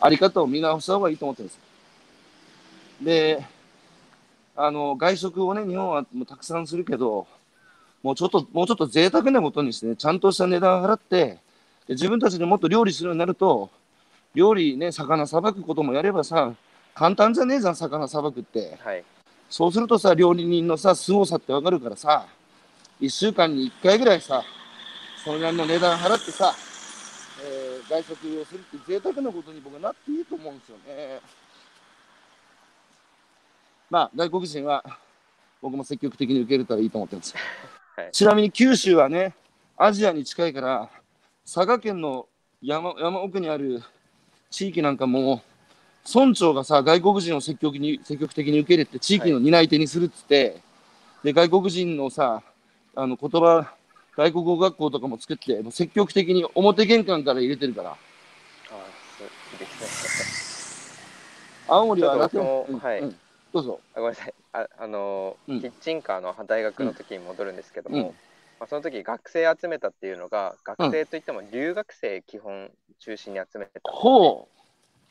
[0.00, 1.60] あり方を見直した方がいいと思ってるんですよ。
[3.02, 3.46] で、
[4.56, 7.26] あの、外食をね、日本はもうたくさんするけど、
[8.02, 11.38] もうちょっと、もうちょっと贅沢なことにしてね、ちゃんとした値段払って、
[11.86, 13.70] で自分たちでもっと料理するようになると、
[14.34, 16.52] 料理ね、魚さばくこともやればさ、
[16.94, 18.78] 簡単じゃねえじゃん、魚さばくって。
[18.82, 19.04] はい。
[19.48, 22.26] そうするとさ、料理人のさ、凄さってわかるからさ、
[23.00, 24.42] 1週間に1回ぐらいさ、
[25.24, 26.54] それなりの値段払ってさ、
[27.42, 31.20] えー外食をするって贅沢なことに僕はなっていいと思うんですよね。
[33.88, 34.84] まあ、外国人は
[35.62, 37.36] 僕も積極的に受け入れたらいいと思ってるんですよ。
[37.96, 38.12] はい。
[38.12, 39.34] ちなみに九州はね、
[39.76, 40.90] アジアに近いから、
[41.44, 42.28] 佐賀県の
[42.60, 43.82] 山山奥にある
[44.50, 45.42] 地域なんかも、
[46.12, 50.60] 村長がさ、外国人を積極に積極的に受け入れて、地域の担い手にするっつって、
[51.22, 52.42] で外国人のさ、
[52.94, 53.74] あの言葉、
[54.16, 57.96] 外国語学校とかも作って、もう積極的に表玄関から入れてるから、あ。
[61.68, 63.16] 青森はラテンはいうん
[63.52, 63.80] どうぞ。
[63.94, 64.34] あごめんなさい。
[64.52, 68.14] ああのーうんキッチンカーの大学の時に戻るんですけども、うん
[68.58, 74.48] まあ、その時学生集めたっていうのが、学生といっても留学生基本中心に集めてたね、ほ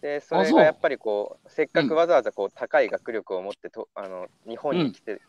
[0.01, 5.21] でそれがやっぱりこうせっかくわざわざこう高い学力を持ってとあの日本に来て、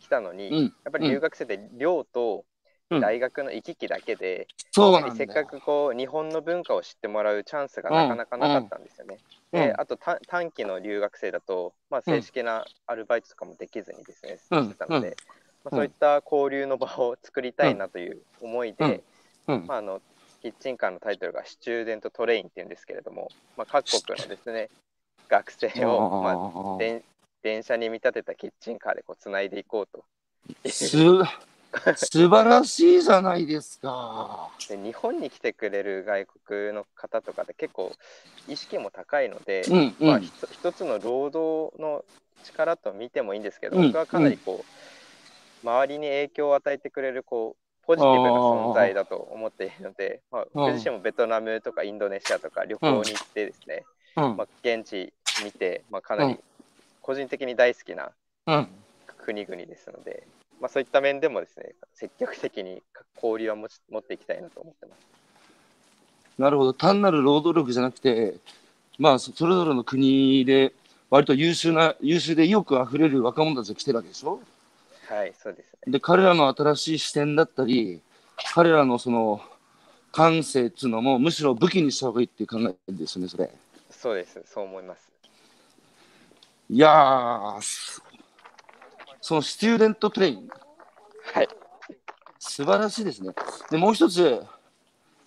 [0.00, 0.54] 来たのに、う。
[0.54, 0.62] うん。
[0.62, 2.44] やっぱり留学生って寮と
[2.88, 3.00] うん。
[3.00, 5.16] 大学の行き来だけで、そうん。
[5.16, 9.18] せっかくこう日本の文化を知ってもらうチャンスがなかなかなかったんですよね。
[9.52, 9.60] うん。
[9.60, 14.64] であとた短期の留学生だと、まあ、正式なアルバイトとかもできずにですね、うん。
[14.66, 15.14] してたので、うん
[15.66, 19.02] まあ、そういった交流の場を作りたいなという思いで、
[19.48, 19.66] うん。
[19.66, 20.00] まあ、あの
[20.40, 24.70] キッチンカーのタイトルが「Student Train」っていうんですけれども、まあ、各国のですね
[25.28, 27.02] 学生を、まあ、あ電
[27.42, 30.04] 電車に見立てたキッチンカーでこうつないでいこうと。
[30.68, 30.86] す
[31.96, 34.50] 素晴らしいじゃないですか。
[34.68, 37.92] で日本に来てくれる外国の方とかで結構
[38.46, 42.04] 意識も高いので、うんうま一つの労働の
[42.44, 43.86] 力と見てもいいんですけど、うん。
[43.88, 44.64] 僕はかなりこう、
[45.66, 50.48] 周りに影響を与えてくれるこうポジティブな存在だと思っているので、まあ、うん。
[50.54, 53.84] 僕自身もベトナムとかインドネシアとか旅行に行ってですね、
[54.16, 54.36] うん。
[54.36, 55.12] まあ、現地
[55.44, 56.40] 見て、まあ、かなりうん。
[57.02, 58.10] 個人的に大好きな
[58.46, 58.68] うん。
[59.18, 60.26] 国々ですので、
[60.60, 62.82] まあ、そういった面でもですね積極的に
[63.16, 64.98] 交流は持ち持っていきたいなと思ってます。
[66.38, 66.72] なるほど。
[66.72, 68.34] 単なる労働力じゃなくて、
[68.98, 70.72] まあ、そそれぞれの国で、
[71.08, 74.40] 割と優秀な、優秀で意欲あふれる若者たちが来てるわけでしょ？
[75.08, 75.92] はい、そうですね。
[75.92, 78.00] で、彼らの新しい視点だったり、
[78.54, 79.40] 彼らのその、
[80.12, 83.50] 感性っていうのも、むしろ武器にした方がいいっていう考えですよね、それ。
[83.90, 84.42] そうです。
[84.46, 85.12] そう思います。
[86.70, 88.02] いやー、す
[89.20, 90.48] その Student Train、
[91.34, 91.48] はい。
[92.38, 93.34] 素晴らしいですね。
[93.70, 94.42] で、もう一つ、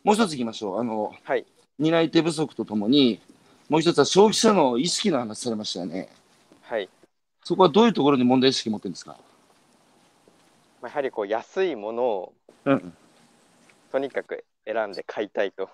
[0.03, 0.79] もう一ついきましょう。
[0.79, 1.45] あの、はい。
[1.77, 3.21] 担い手不足とともに、
[3.69, 6.09] もう一つは消費者の意識の話されましたよね。
[6.63, 6.89] はい。
[7.43, 9.15] そこはどういうところに問題意識持ってるんですか？
[10.81, 12.33] まあ、やはりこう安いものを
[12.65, 12.93] うん。
[13.91, 15.69] とにかく選んで買いたいと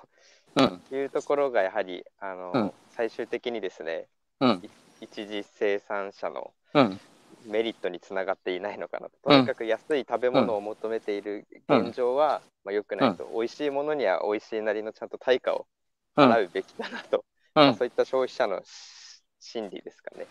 [0.56, 0.82] うん。
[0.92, 4.08] いうところがやはりあの、うん最終的にですね
[4.40, 4.62] うん。
[5.02, 6.98] 一次生産者のうん。
[7.46, 9.18] メリットにつながっていないのかなと。
[9.26, 15.68] うんとにかく安い食べ物を求めている現状は、まあ、良くないと、美味しいものには美味しいなりのちゃんと対価を
[16.16, 16.32] うん。
[16.32, 17.26] 払うべきだなと、
[17.56, 20.28] うんまあそういった消費者のし心理ですかね。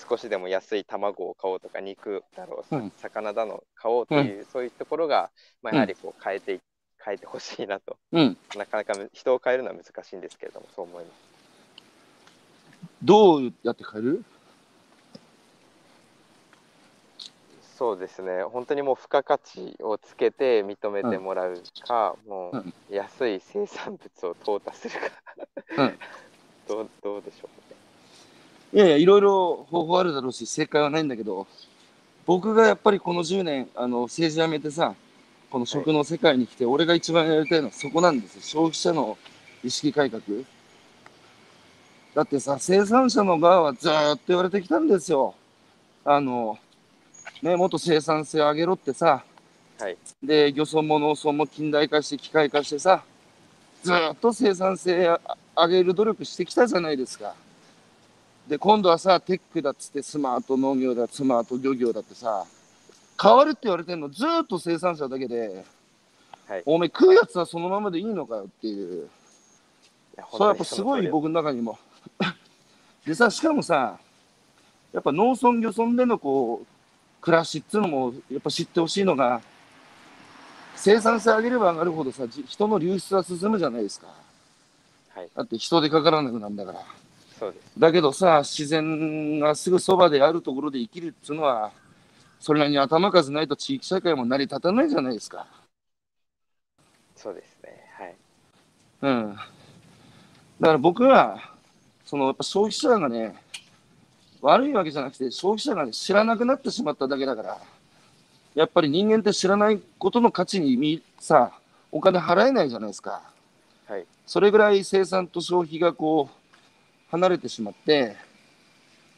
[0.00, 0.08] うん。
[0.08, 2.92] 少しでも安い卵を買おうとか肉だろう、うん。
[2.96, 5.30] 魚だの買おうという、そういうところが、
[5.62, 6.60] まあ、やはりこう変えてい
[7.04, 7.96] 変えてほしいなと。
[8.12, 8.36] うん。
[8.56, 11.16] なかなかむ人を変えるのは難しいんですけれどもそう思います。
[13.02, 14.24] どうやって変える？
[17.78, 18.42] そうですね。
[18.42, 22.74] 本当にもう付加価値をつけて認めてもらうか、もうん。
[22.90, 25.06] う安い生産物を淘汰するか、
[25.76, 25.98] うん。
[26.66, 27.67] どうどうでしょう。
[27.67, 27.67] ね。
[28.72, 31.46] いやいや、いろいろ方法あるだろうし、正解はないんだけど、
[32.26, 34.94] 僕がやっぱりこの10年、あの政治辞めてさ、
[35.50, 38.42] この食の世界に来て、俺が一番やりたいのはそこなんですよ。
[38.42, 39.16] 消費者の
[39.64, 40.22] 意識改革。
[42.14, 45.34] だってさ、生産者の側はずーっと言われてきたんですよ。
[46.04, 46.58] あの、
[47.40, 49.24] ね、もっと生産性上げろってさ、
[49.78, 53.02] はいで、漁村も農村も近代化して機械化してさ、
[53.82, 55.20] ずーっと生産性あ
[55.56, 57.34] 上げる努力してきたじゃないですか。
[58.48, 62.46] で、今度はさ、テックだっつってスマート農業だ、スマート漁業だってさ、
[63.22, 65.64] 変わるって言われてんのずーっと生産者だけで、
[66.46, 69.10] はいおめえ食うやつはそのままでいいのかよっていう。
[70.32, 71.78] それはやっぱすごい本僕の中にも。
[73.04, 73.98] でさ、しかもさ、
[74.94, 76.66] やっぱ農村漁村でのこう、
[77.20, 79.42] 暮らしっていうのもやっぱ知ってほしいのが、
[80.74, 84.06] 生産性上げれば上がるほどさ、じ人の流出は進むじゃないですか。
[85.14, 86.80] はい、だって人手かからなくなるんだから。
[87.38, 87.78] そうです。
[87.78, 91.70] だけどさ、自然がすぐそばであるところで生きるっていうのは、
[92.40, 95.46] それなりに頭数ないと地域社会も成り立たないじゃないですか。
[97.16, 97.84] そうですね。
[97.96, 98.14] はい。
[99.02, 99.34] うん。
[99.34, 101.54] だから僕は、
[102.04, 103.34] そのやっぱ消費者がね、
[104.40, 107.58] 悪いわけじゃなくて、消費者が、ね、知らなくなってしまっただけだから、
[108.54, 111.52] やっぱり人間って知らないことの価値にみさ、
[111.90, 113.22] お金払えないじゃないですか。
[113.86, 114.06] はい。
[114.26, 116.37] それぐらい生産と消費がこう、
[117.10, 118.16] 離れてしまって、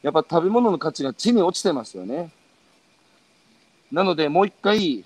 [0.03, 2.30] やっぱ食べ物の価値が地に落ちてますよね。
[3.93, 5.05] なので、もう一回、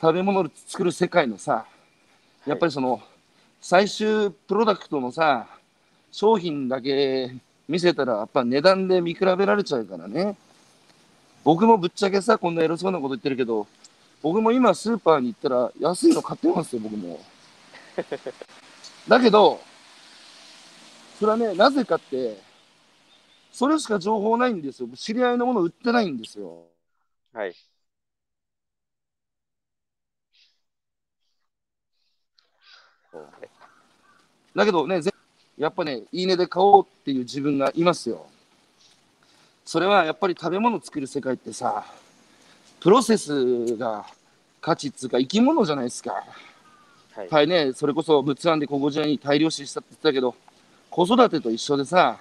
[0.00, 1.64] 食べ物を作る世界のさ、
[2.46, 3.00] やっぱりその、
[3.60, 5.46] 最終プロダクトのさ、
[6.10, 7.32] 商品だけ
[7.68, 10.36] 見せたら、やっぱ値段で見比べられちゃうからね。
[11.44, 13.66] 僕もぶっちゃけさ、こんな偉そうなこと言ってるけど、
[14.22, 17.18] 僕も今スーパーに行ったら安いの買ってますよ、僕も。
[19.08, 19.60] だけど、
[21.18, 22.36] それはね、なぜかって、
[23.52, 24.88] それしか情報ないんですよ。
[24.94, 26.64] 知り合いのもの売ってないんですよ。
[27.32, 27.54] はい。
[34.54, 35.10] だけどね、ぜ
[35.58, 38.26] やっぱね、いいねで買おうっていう自分がいますよ。
[39.64, 41.84] それはやっぱり食べ物作る世界ってさ、
[42.80, 44.06] プロセスが
[44.60, 46.12] 価値っつうか生き物じゃないですか。
[47.14, 47.28] はい。
[47.28, 50.34] はいね、それこそ物販でここ時代に大量死したって言ってたけど、
[50.92, 52.18] 子育てと一緒でさ、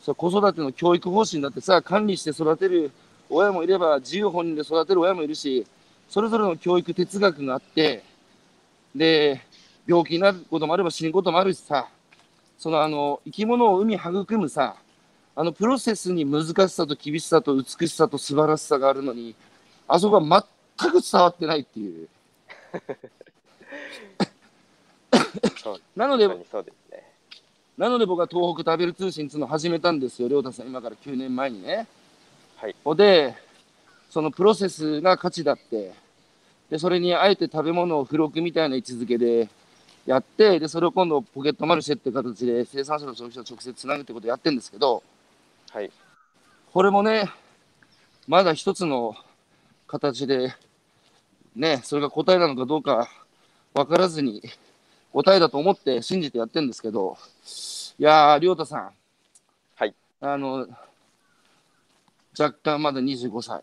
[0.00, 2.92] そう子育ての教育方針だってさ、管理して育てる
[3.28, 5.66] 親もいれば、自由本人で育てる親もいるし、
[6.08, 8.04] それぞれの教育哲学があって、
[8.94, 9.42] で、
[9.88, 11.88] 病気になることもあれば死ぬこともあるしさ、
[12.58, 14.76] そのあの生き物を海育むさ、
[15.34, 19.34] あのプロセスに難しさと厳しさと美しさと素晴らしさがあるのに、
[19.88, 20.46] あそこは
[20.78, 22.08] 全く伝わってないっていう。
[25.96, 26.28] なので。
[27.78, 31.86] なので僕は東北食べる通信っていうのを始めたんですよ、亮太さん、今から9年前にね。
[32.56, 32.76] はい。
[32.82, 33.34] ほで、
[34.08, 35.92] そのプロセスが価値だって、
[36.70, 39.50] で、それにあえて食べ物を付録みたいな位置づけで
[40.06, 45.02] やって、で、それを今度ポケットマルシェって形で生産者と消費者を直接つなぐってことをやってるんですけど、
[45.70, 45.90] はい。
[46.72, 47.30] これもね、
[48.26, 49.14] まだ一つの
[49.86, 50.54] 形で、
[51.54, 53.08] ね、それが答えなのかどうか
[53.74, 54.42] 分からずに、
[55.16, 57.16] 答えだと思って信じてやってるんですけど、
[57.98, 58.90] いやー、りょうたさん。
[59.74, 59.94] はい。
[60.20, 60.68] あの、
[62.38, 63.62] 若干まだ25歳。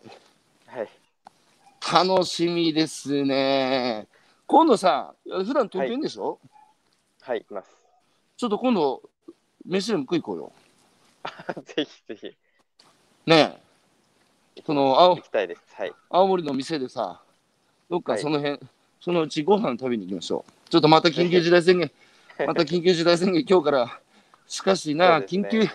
[0.66, 2.08] はい。
[2.08, 4.08] 楽しみですね。
[4.48, 6.40] 今度さ、普段東京いんでしょ、
[7.20, 7.70] はい、います。
[8.36, 9.00] ちょっと今度、
[9.64, 10.52] 飯でも食い行こうよ。
[11.62, 12.36] ぜひぜひ。
[13.26, 13.60] ね
[14.56, 14.62] え。
[14.66, 15.60] その青行きたいです。
[15.76, 15.92] はい。
[16.10, 17.22] 青森の店でさ、
[17.88, 18.58] どっかはいその辺、
[19.00, 20.53] そのうちご飯食べに行きましょう。
[20.70, 21.90] ちょっとまた緊急事態宣言、
[22.46, 24.00] また緊急事態宣言今日から。
[24.46, 25.66] しかしな、ね緊急、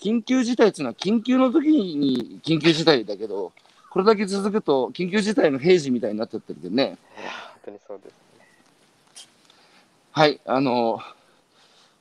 [0.00, 3.52] 緊急事態っていうのは緊急の時に緊急事態だけど、
[3.90, 6.84] これだけ続くと緊急事態の平時みたいになっちゃってるけどね。
[6.84, 6.86] い
[7.24, 8.46] や、本当にそうですね。
[10.12, 11.00] はい、あの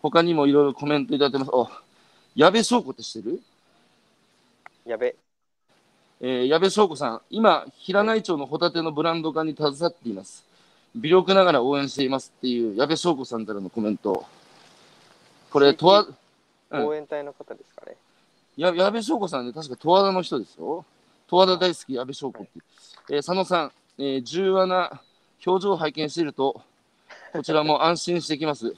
[0.01, 1.51] 他にもいろいろコメントいただいてます。
[1.51, 1.67] お、
[2.35, 3.41] 矢部翔子って知ってる？
[4.85, 5.15] やべ。
[6.21, 10.45] えー矢部翔子さん、今、平内町のホタテのブランド化に携わっています。
[10.97, 14.25] 微力ながら応援していますっていう矢部翔子さんからのコメント。
[15.51, 16.05] これ、とわ、
[16.69, 17.95] うん応援隊の方ですかね。
[18.57, 20.83] や矢部翔子さんね、確か十和田の人ですよ。
[21.29, 22.51] 十和田大好き矢部翔子って。
[23.09, 25.01] えー佐野さん、えー重和な
[25.45, 26.61] 表情を拝見していると、
[27.31, 28.75] こちらも 安心してきます。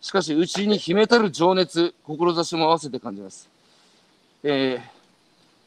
[0.00, 3.48] しかし、うちに秘めたる情熱、志も合わせて感じます。
[4.42, 5.02] えー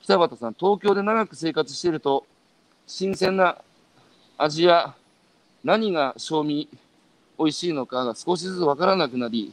[0.03, 2.27] 北畑さん、東京で長く生活していると、
[2.85, 3.57] 新鮮な
[4.37, 4.93] 味や
[5.65, 6.69] 何が賞味
[7.39, 9.51] 美味しいのかが少しずつわからなくなり、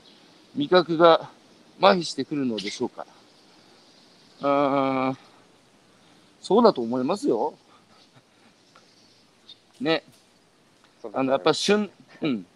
[0.55, 1.31] 味覚が
[1.81, 3.07] 麻痺してくるのでしょうか。
[4.43, 5.19] うーん、
[6.43, 7.55] そうだと思いますよ。
[9.81, 10.05] ね、
[11.15, 11.91] あのやっぱ旬、
[12.21, 12.47] うん。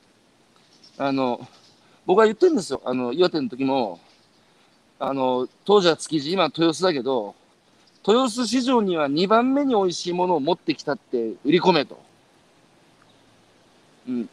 [0.99, 1.49] あの、
[2.05, 2.83] 僕は言ってるんですよ。
[2.85, 4.01] あの、岩手の時も、
[4.99, 7.35] あの、当時は築地、今は豊洲だけど、
[8.07, 12.06] 豊洲市場には2番目に美味しいものを持ってきたって売り込めと。
[14.09, 14.29] うん。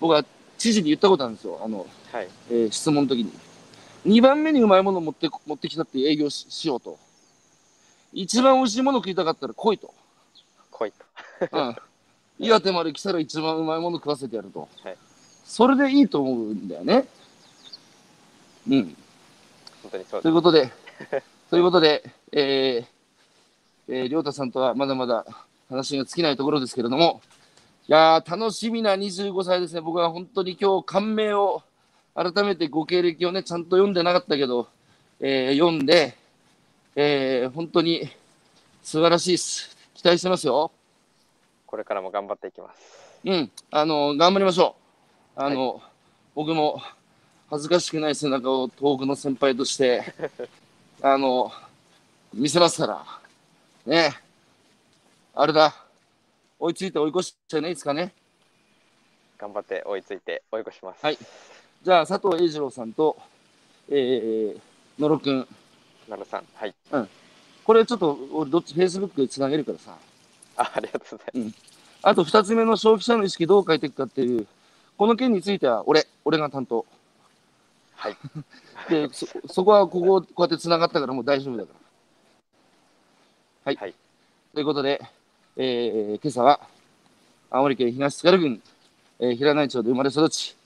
[0.00, 0.24] 僕は
[0.58, 1.60] 知事に言ったことあるんですよ。
[1.62, 2.28] あの、はい。
[2.50, 3.32] えー質問の時に。
[4.06, 6.98] 2番目にうまいものを持って持ってきたって営業ししようと。
[8.12, 9.94] 一番美味しいもの食いたかったら来いと。
[10.70, 11.48] 来いと。
[11.50, 11.76] うん。
[12.38, 14.68] 岩手まで来たら一番うまいもの食わせてやると。
[14.82, 14.96] はい
[15.44, 17.06] それでいいと思うんだよね。
[18.68, 18.96] うん。
[19.82, 20.22] 本当にそうです。
[20.22, 20.72] ということで、
[21.50, 22.02] ということで、
[22.32, 25.26] えー、えー、りょうたさんとはまだまだ
[25.68, 27.43] 話が尽きないところですけれども、い
[27.88, 29.80] やー、楽しみな25歳ですね。
[29.80, 31.62] 僕は本当に今日感銘を、
[32.14, 34.68] 改めてご経歴をね、ちゃんと読んでなかったけど、
[35.20, 36.16] えー読んで、
[36.96, 38.08] えー本当に
[38.82, 39.76] 素晴らしいです。
[39.94, 40.70] 期待してますよ。
[41.66, 43.20] これからも頑張っていきます。
[43.24, 44.76] うん、あの、頑張りましょ
[45.36, 45.40] う。
[45.40, 45.82] あの、
[46.34, 46.80] 僕も
[47.50, 50.04] 恥ずかしくない背中を遠くの先輩として、
[51.02, 51.50] あの、
[52.32, 53.04] 見せますから。
[53.86, 54.14] ね。
[55.34, 55.83] あれだ。
[56.58, 58.12] 追いついて追い越しちゃいないですかね。
[59.38, 61.04] 頑張って追いついて追い越します。
[61.04, 61.18] はい
[61.84, 63.14] じゃあ、佐藤栄二郎さんと、
[63.90, 64.58] えー、
[64.98, 65.46] 野呂くん。
[66.08, 66.44] なるさん。
[66.54, 66.74] はい。
[67.62, 69.94] これちょっと、俺どっち、フェイスブックでつなげるからさ。
[70.56, 71.56] あありがとうございます。
[72.00, 74.46] あと二つ目の消費者の意識どう変えていくかっていう、
[74.96, 76.86] この件については俺、俺が担当。
[77.96, 78.16] はい。
[78.88, 81.80] で、そ、そこはここ、こうやって繋がったからもう大丈夫だから。
[83.66, 83.76] はい。
[83.76, 83.94] はい
[84.54, 85.02] ということで、
[85.56, 86.58] えー、今朝は、
[87.48, 88.60] 青森県東津軽郡、
[89.20, 90.56] えー、平内町で生まれ育ち、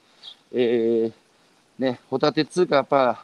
[0.50, 1.12] えー、
[1.78, 3.22] ね、ホタテ通貨やっぱ、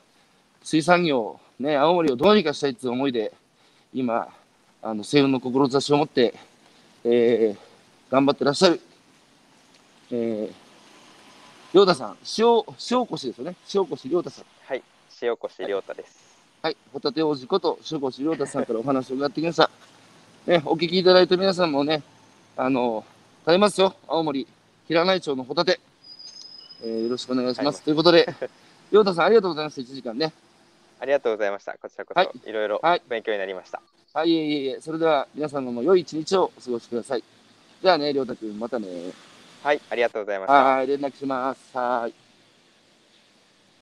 [0.62, 3.32] 水産業、ね、青森をどうにかしたいっていう思いで、
[3.94, 4.28] 今、
[4.82, 6.34] あの、西運の志を持って、
[7.02, 8.80] えー、頑張ってらっしゃる、
[10.10, 10.52] えー、
[11.72, 13.56] りょうたさん、塩、塩越ですよね。
[13.74, 14.44] 塩越りょうたさん。
[14.66, 14.82] はい。
[15.22, 16.36] 塩越亮太です。
[16.60, 19.70] はい、ホタテ王子こと塩越亮太さんからお話を伺ってきました。
[20.46, 22.02] ね、お聞きいただいた皆さんもね、
[22.54, 23.02] あの、
[23.46, 24.46] 食べますよ、青森、
[24.86, 25.80] 平内町のホタテ。
[26.82, 27.76] えーよろしくお願いします。
[27.76, 28.28] はいということで、
[28.92, 30.34] 亮太さんありがとうございました、1時間ね。
[31.00, 31.72] ありがとうございました。
[31.78, 33.80] こちらこはいそいろいろはい勉強になりました。
[34.12, 37.24] はい、いえいえいえ、それでは皆さんも良い一日をお過ごしください。
[37.82, 38.86] じゃあね、亮太君、またね。
[39.62, 39.80] はい。
[39.88, 40.52] ありがとうございました。
[40.62, 41.60] はい、連絡します。
[41.76, 42.23] はい。